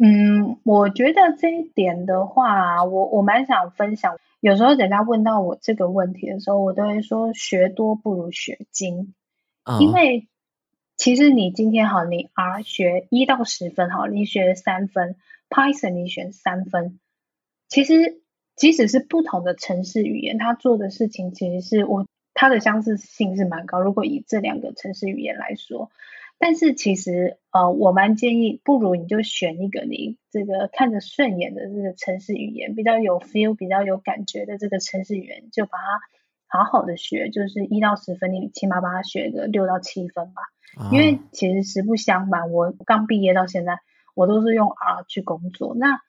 [0.00, 4.16] 嗯，我觉得这一点的话，我我蛮想分享。
[4.38, 9.12] 有时候人家问到我这个问题的时候，我都会说学多不如学精，
[9.80, 10.28] 因为
[10.96, 15.16] 其实你今天好，你 R 学一到十分好，你学三分
[15.50, 17.00] ，Python 你选三分，
[17.68, 18.22] 其实
[18.54, 23.80] 即使是不同的城市语言，它做的事情其实是我它的相似性是蛮高。
[23.80, 25.90] 如果以这两个城市语言来说。
[26.38, 36.00] 但是其实，呃，我蛮建议，不如你就选一个你这个看着顺眼的这个城市语言，比较有 feel、比较有感觉的这个城市语言，就把它
[36.46, 40.42] 好好的学，就是一到十分，你起码把它学个六到七分吧。
[40.92, 43.80] 因为其实实不相瞒，我刚毕业到现在，
[44.14, 45.74] 我都是用 R 去工作。
[45.74, 46.00] 那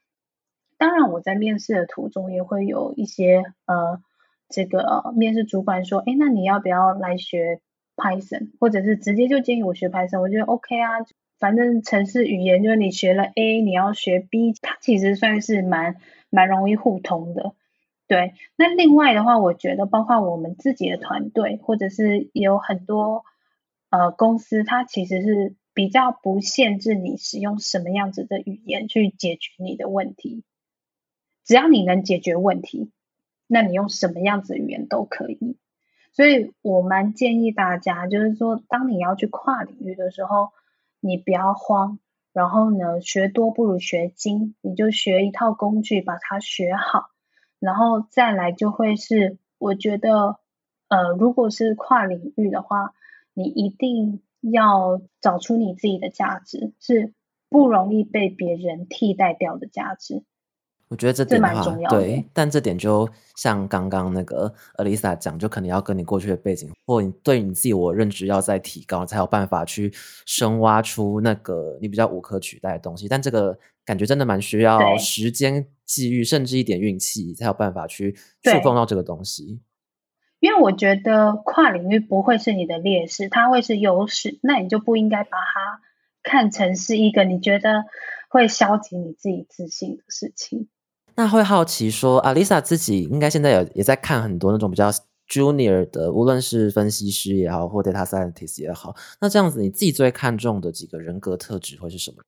[0.78, 4.00] 当然，我在面试的途中也会有一些呃，
[4.48, 7.62] 这个面试主管说，哎，那你要不要来学
[8.00, 11.06] ？Python，或者是直接就建议我学 Python，我觉得 OK 啊，
[11.38, 15.98] 反正城市语言就是你学了 A，你要学 B，它其实算是蛮
[16.30, 17.54] 蛮容易互通的。
[18.08, 23.24] 对，那另外的话，我觉得包括我们自己的团队，或者是有很多
[23.92, 30.44] 呃公司，它其实是比较不限制你使用什么样子的语言去解决你的问题，
[31.46, 32.90] 只要你能解决问题，
[33.46, 35.56] 那你用什么样子的语言都可以。
[36.12, 40.50] 所以我蛮建议大家，就是说，当你要去跨领域的时候，
[41.00, 42.00] 你不要慌，
[42.34, 47.10] 然后呢，学多不如学精，你就学一套工具，把它学好，
[47.60, 50.40] 然后再来就会是，我觉得，
[50.90, 52.94] 呃，如果是跨领域的话，
[53.34, 57.14] 你一定要找出你自己的价值，是
[57.50, 60.24] 不容易被别人替代掉的价值。
[60.90, 69.94] 我觉得这点的话，对，但这点就像刚刚那个 Elisa 讲，就可能要跟你过去的背景，或你对你自己我认知要再提高，才有办法去
[70.26, 73.08] 深挖出那个你比较无可取代的东西。
[73.08, 79.62] 但这个感觉真的蛮需要时间、机遇，甚至一点运气，才有办法去触碰到这个东西。
[80.40, 85.82] 因为我觉得跨领域不会是你的劣势，它会是优势，那你就不应该把它
[86.24, 87.84] 看成是一个你觉得
[88.28, 90.68] 会消极你自己自信的事情。
[91.20, 94.90] 那会好奇说，Alisa 自己应该现在有也在看很多那种比较
[95.28, 98.96] junior 的，无论是分析师也好，或 data scientist 也好。
[99.20, 102.24] 那这样子，你自己最看重的几个人格特质会是什么？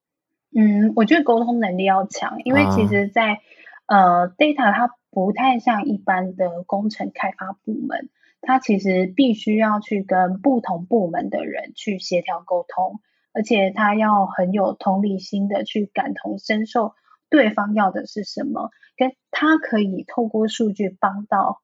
[0.54, 3.40] 嗯，我觉得沟通能力要强，因为其实，在
[3.86, 8.10] 呃 data 它不太像一般的工程开发部门，
[8.42, 13.00] 它其实必须要去跟不同部门的人去协调沟通，
[13.32, 16.94] 而且它要很有同理心的去感同身受。
[17.32, 18.70] 对方要的是什么？
[18.96, 21.64] 跟他可以透过数据帮到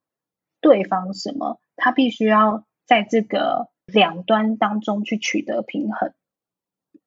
[0.61, 1.59] 对方什么？
[1.76, 6.13] 他必须要在这个两端当中去取得平衡，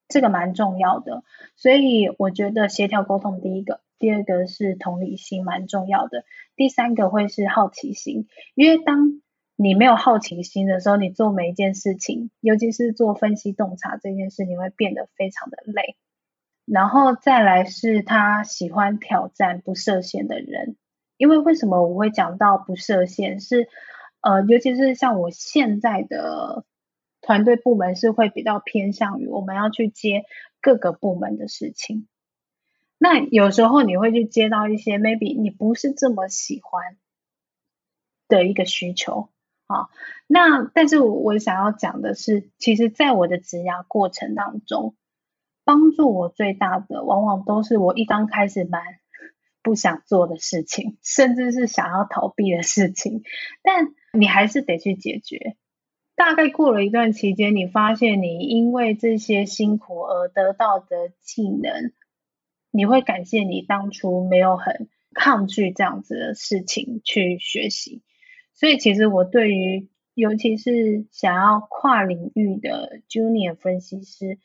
[0.07, 1.25] 这个蛮重要的。
[1.57, 8.29] 所以我觉得协调沟通第一个，第二个是同理心蛮重要的，第三个会是好奇心。
[8.55, 9.23] 因为当
[9.57, 15.97] 你没有好奇心的时候，你做每一件事情，尤其是做分析洞察这件事，你会变得非常的累。
[16.73, 20.77] 然后再来是他喜欢挑战不设限的人，
[21.17, 23.41] 因为为什么我会讲到不设限？
[23.41, 23.69] 是
[24.21, 26.65] 呃，尤其是像我现在的
[27.21, 30.27] 团队部门是会比较偏向于我们要去接
[30.61, 32.07] 各个部门的事情。
[32.99, 36.97] 那有时候你会去接到一些 maybe 你不是这么喜欢
[38.29, 39.29] 的一个需求
[39.67, 39.89] 啊。
[40.29, 44.95] 那但是我我想要讲的是，其实在我的职涯过程当中。
[45.71, 48.83] 帮助我最大的，往往都是我一刚开始蛮
[49.63, 53.23] 不想做的事情，甚至是想要逃避的事情。
[53.63, 55.55] 但你还是得去解决。
[56.17, 61.93] 大概过了一段期间，你发现你因为这些辛苦而得到的技能，
[62.73, 68.03] 你会感谢你当初没有很抗拒这样子的事情去学习。
[68.55, 74.41] 所以，其实我对于尤其是想要跨领域的 Junior 分析师。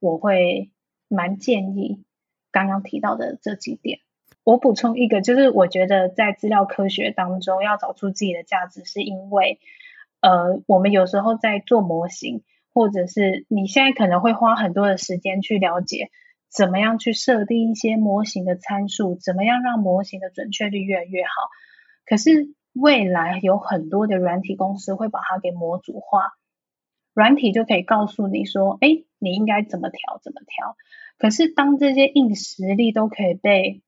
[0.00, 0.70] 我会
[1.08, 2.04] 蛮建议
[2.50, 4.00] 刚刚提到的这几点。
[4.44, 9.58] 我补充一个，就是我觉得在资料科学当中要找出自己的价值，是因为
[10.20, 12.42] 呃，我们有时候在做模型，
[12.72, 16.08] 或者是你现在可能会花很多的时间去了解
[16.50, 21.30] 怎么样去设定一些模型的参数，怎么样让模型的准确率越来越好。
[22.06, 26.37] 可是未来有很多的软体公司会把它给模组化。
[27.18, 30.76] 软体就可以告诉你说，哎，你应该怎么调，怎么调。
[31.18, 33.82] 可是当这些硬实力都可以被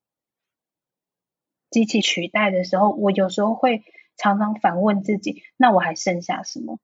[1.70, 3.84] 机器取代的时候，我有时候会
[4.16, 6.80] 常常反问自己，那我还剩下什么？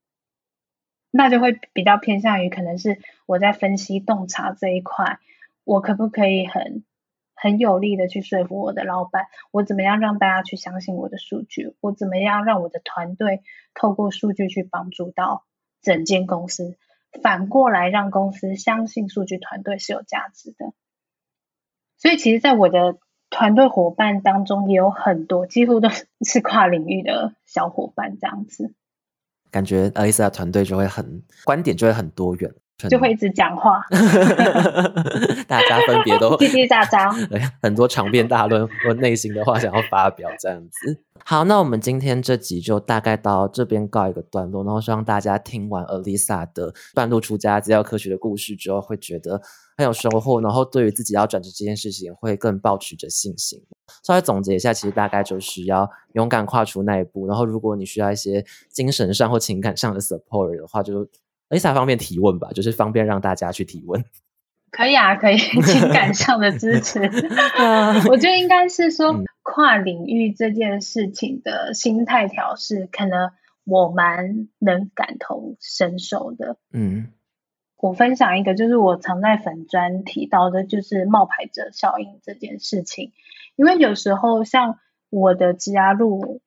[1.11, 5.19] 那就会比较偏向于可能是我在分析洞察这一块，
[5.65, 6.85] 我可不可以很
[7.35, 9.27] 很有力的去说服我的老板？
[9.51, 11.75] 我怎么样让大家去相信我的数据？
[11.81, 13.43] 我怎么样让我的团队
[13.75, 15.45] 透过数据去帮助到？
[15.83, 16.77] 整间公司
[17.23, 20.73] 反过来让公司相信数据团队是有价值的，
[21.97, 22.99] 所以其实，在我的
[23.31, 25.89] 团队伙伴当中，也有很多几乎都
[26.21, 28.75] 是跨领域的小伙伴，这样子。
[29.51, 32.55] 感觉 Alisa 团队就会很观点就会很多元。
[32.91, 33.81] 就会一直讲话
[35.49, 37.11] 大家分别都叽叽喳喳，
[37.63, 41.03] 很多长篇大论或内心的话想要发表这样子。
[41.25, 49.41] 好，那我们今天这集就大概到这边告一个段落，然后希望大家听完 Alisa 的半路出家资料科学的故事之后，会觉得
[49.79, 53.59] 很有收获，然后对于自己要转职这件事情会更保持着信心。
[54.05, 61.09] 稍微总结一下，其实大概就是要勇敢跨出那一步，然后如果你需要一些精神上或情感上的 support 的话，就。
[61.49, 64.05] Lisa 方便提问吧，就是方便让大家去提问。
[64.73, 67.01] 可以啊，可以情感上的支持。
[68.11, 73.31] 我觉得应该是说跨领域这件事情的心态调试，可能
[73.65, 76.59] 我蛮能感同身受的。
[76.73, 77.13] 嗯，
[77.79, 83.13] 我分享一个，就是我常在粉专提到的，就是冒牌者效应这件事情。
[83.55, 84.79] 因为有时候像
[85.09, 86.43] 我的加入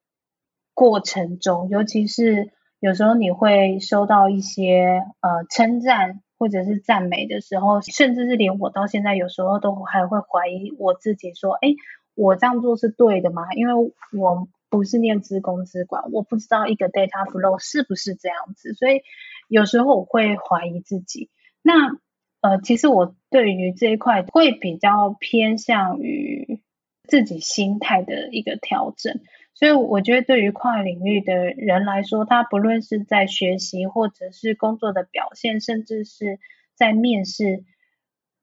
[0.75, 2.51] 过程中，尤其是。
[2.79, 11.75] 有时候你会收到一些呃称赞或者是赞美的时候，甚至是连我到现在有时候都还会怀疑我自己，说，哎，
[12.15, 13.51] 我这样做是对的吗？
[13.53, 13.73] 因为
[14.17, 19.01] 我不是念资工资管，我不知道一个 data flow 是不是这样子，所以
[19.49, 21.29] 有时候我会怀疑自己。
[21.61, 21.97] 那
[22.41, 26.61] 呃，其实我对于这一块会比较偏向于
[27.03, 29.19] 自己心态的一个调整。
[29.59, 36.39] 所以我觉得，对于跨领域的人来说，他不论是在学习，或者是工作的表现，甚至是
[36.75, 37.65] 在面试，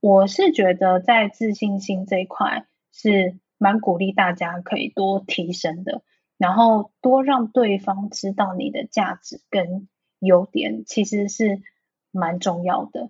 [0.01, 6.03] 我是觉得在自信心这一块是蛮鼓励大家可以多提升的，
[6.37, 9.89] 然后多让对方知道你的价值跟
[10.19, 11.63] 优点，其实是
[12.11, 13.09] 蛮重要的。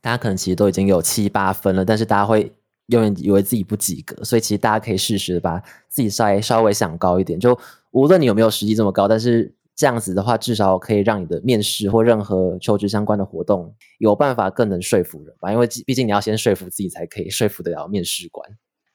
[0.00, 2.50] 大家可能其实都已经有七八分了，但是大家会。
[2.90, 7.38] 永远以为自己不及格，所以其实大家可以试试把自己稍微稍微想高一点。
[7.38, 7.58] 就
[7.92, 15.50] 无论你有没有实际这么高，但是这样子的话，至少可以让你的面试或任何求职相关的活动有办法更能说服人吧。
[15.52, 18.46] 因为毕竟你要先说服自己，才可以说服得了面试官。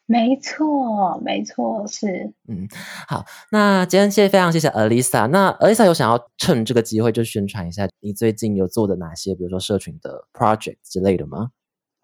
[0.08, 2.32] 没错，没错，是。
[2.48, 2.68] 嗯，
[3.08, 5.28] 好，那今天谢非常谢谢 Alisa。
[5.28, 11.50] 那 Alisa 有想要趁这个机会就宣传一下你最近有做的哪些，比如说社群的 project 之类的吗？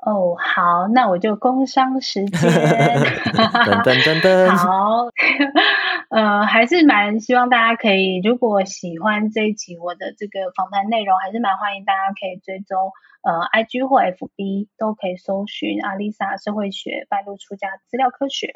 [0.03, 2.49] 哦，好，那我就工商时间。
[3.37, 4.49] 噔噔噔噔。
[4.57, 5.05] 好，
[6.09, 12.91] 呃，还是蛮希望大家可以，如果喜欢这一集我的这个访谈内容，还是蛮欢迎大家可以追踪
[13.21, 18.51] 呃，IG 或 FB 都可以搜寻阿丽莎社会学半路出家资料科学。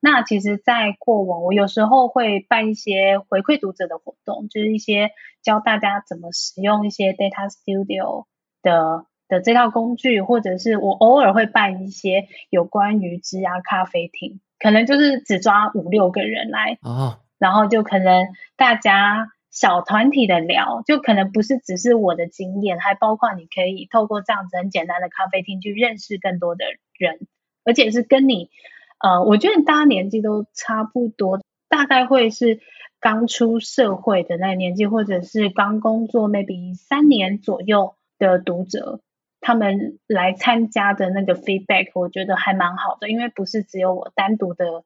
[0.00, 8.26] 那其实，在过往我有时候会办一些回馈读者的活动，就是一些教大家怎么使用一些 Data Studio
[8.62, 9.06] 的。
[9.30, 18.26] 的这套工具，或者是我偶尔会办一些有关于职涯咖啡厅，可能就是只抓五六个人来，哦，然后就可能
[18.56, 26.64] 大家小团体的聊，就可能不是只是我的经验，还包括你可以透过这样子很简单的咖啡厅去认识更多的
[26.98, 27.20] 人，
[27.64, 28.50] 而且是跟你，
[28.98, 32.60] 呃，我觉得大家年纪都差不多，大概会是
[32.98, 39.00] 刚出社会的那个年纪，或者是刚工作 maybe 三年左右的读者。
[39.40, 44.84] 他们来参加的那个 feedback，我觉得还蛮好的，因为不是只有我单独的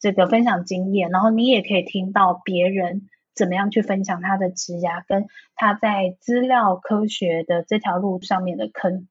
[0.00, 9.06] 这个分享经验，然后你也可以听到别人怎么样去分享他的职涯，跟他在资料科学的这条路上面的坑。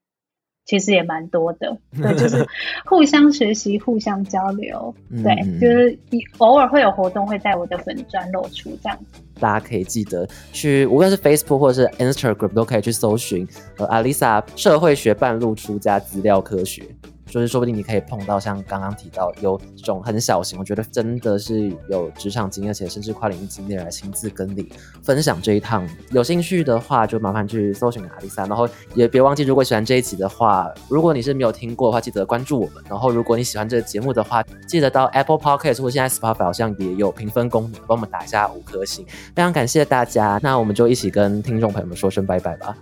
[0.65, 2.47] 其实也蛮多的， 对，就是
[2.85, 4.93] 互相学习、互相交流，
[5.23, 5.97] 对，就是
[6.37, 9.21] 偶尔会有活动会在我的粉砖露出这样子。
[9.39, 13.47] 大家可以记得去，无论是 Facebook 或者是 Instagram 都可以去搜寻
[13.77, 16.83] 呃 Alisa 社会学半路出家资料科学。
[17.31, 24.69] 就是说不定你可以碰到像刚刚提到有这种很小型，我觉得真的是有职场经验，而且甚至跨领域经验来亲自跟你
[25.01, 25.87] 分享这一趟。
[26.11, 32.83] 有兴趣的话，就麻烦去搜寻阿丽莎，然后也别忘记，如果喜欢这一集的话，如果你是没有听过的话，记得关注我们。
[32.89, 40.37] 然后如果你喜欢这个节目的话，记得到 Apple Podcast 或现在 Spotify 好像也有评分功能，帮我们打一下五颗星，非常感谢大家。
[40.43, 42.75] 那我们就一起跟听众朋友们说声拜拜吧。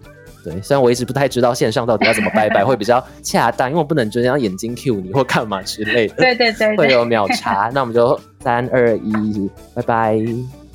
[0.44, 6.16] 对，虽然我一直不太知道线上到底要怎么拜拜会比较恰当，因为我不能就这样眼睛 Q 你或干嘛之类的。
[6.16, 7.70] 对对对，会有秒查。
[7.74, 10.18] 那我们就三二一，拜拜，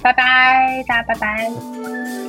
[0.02, 2.23] 拜拜，大家拜拜。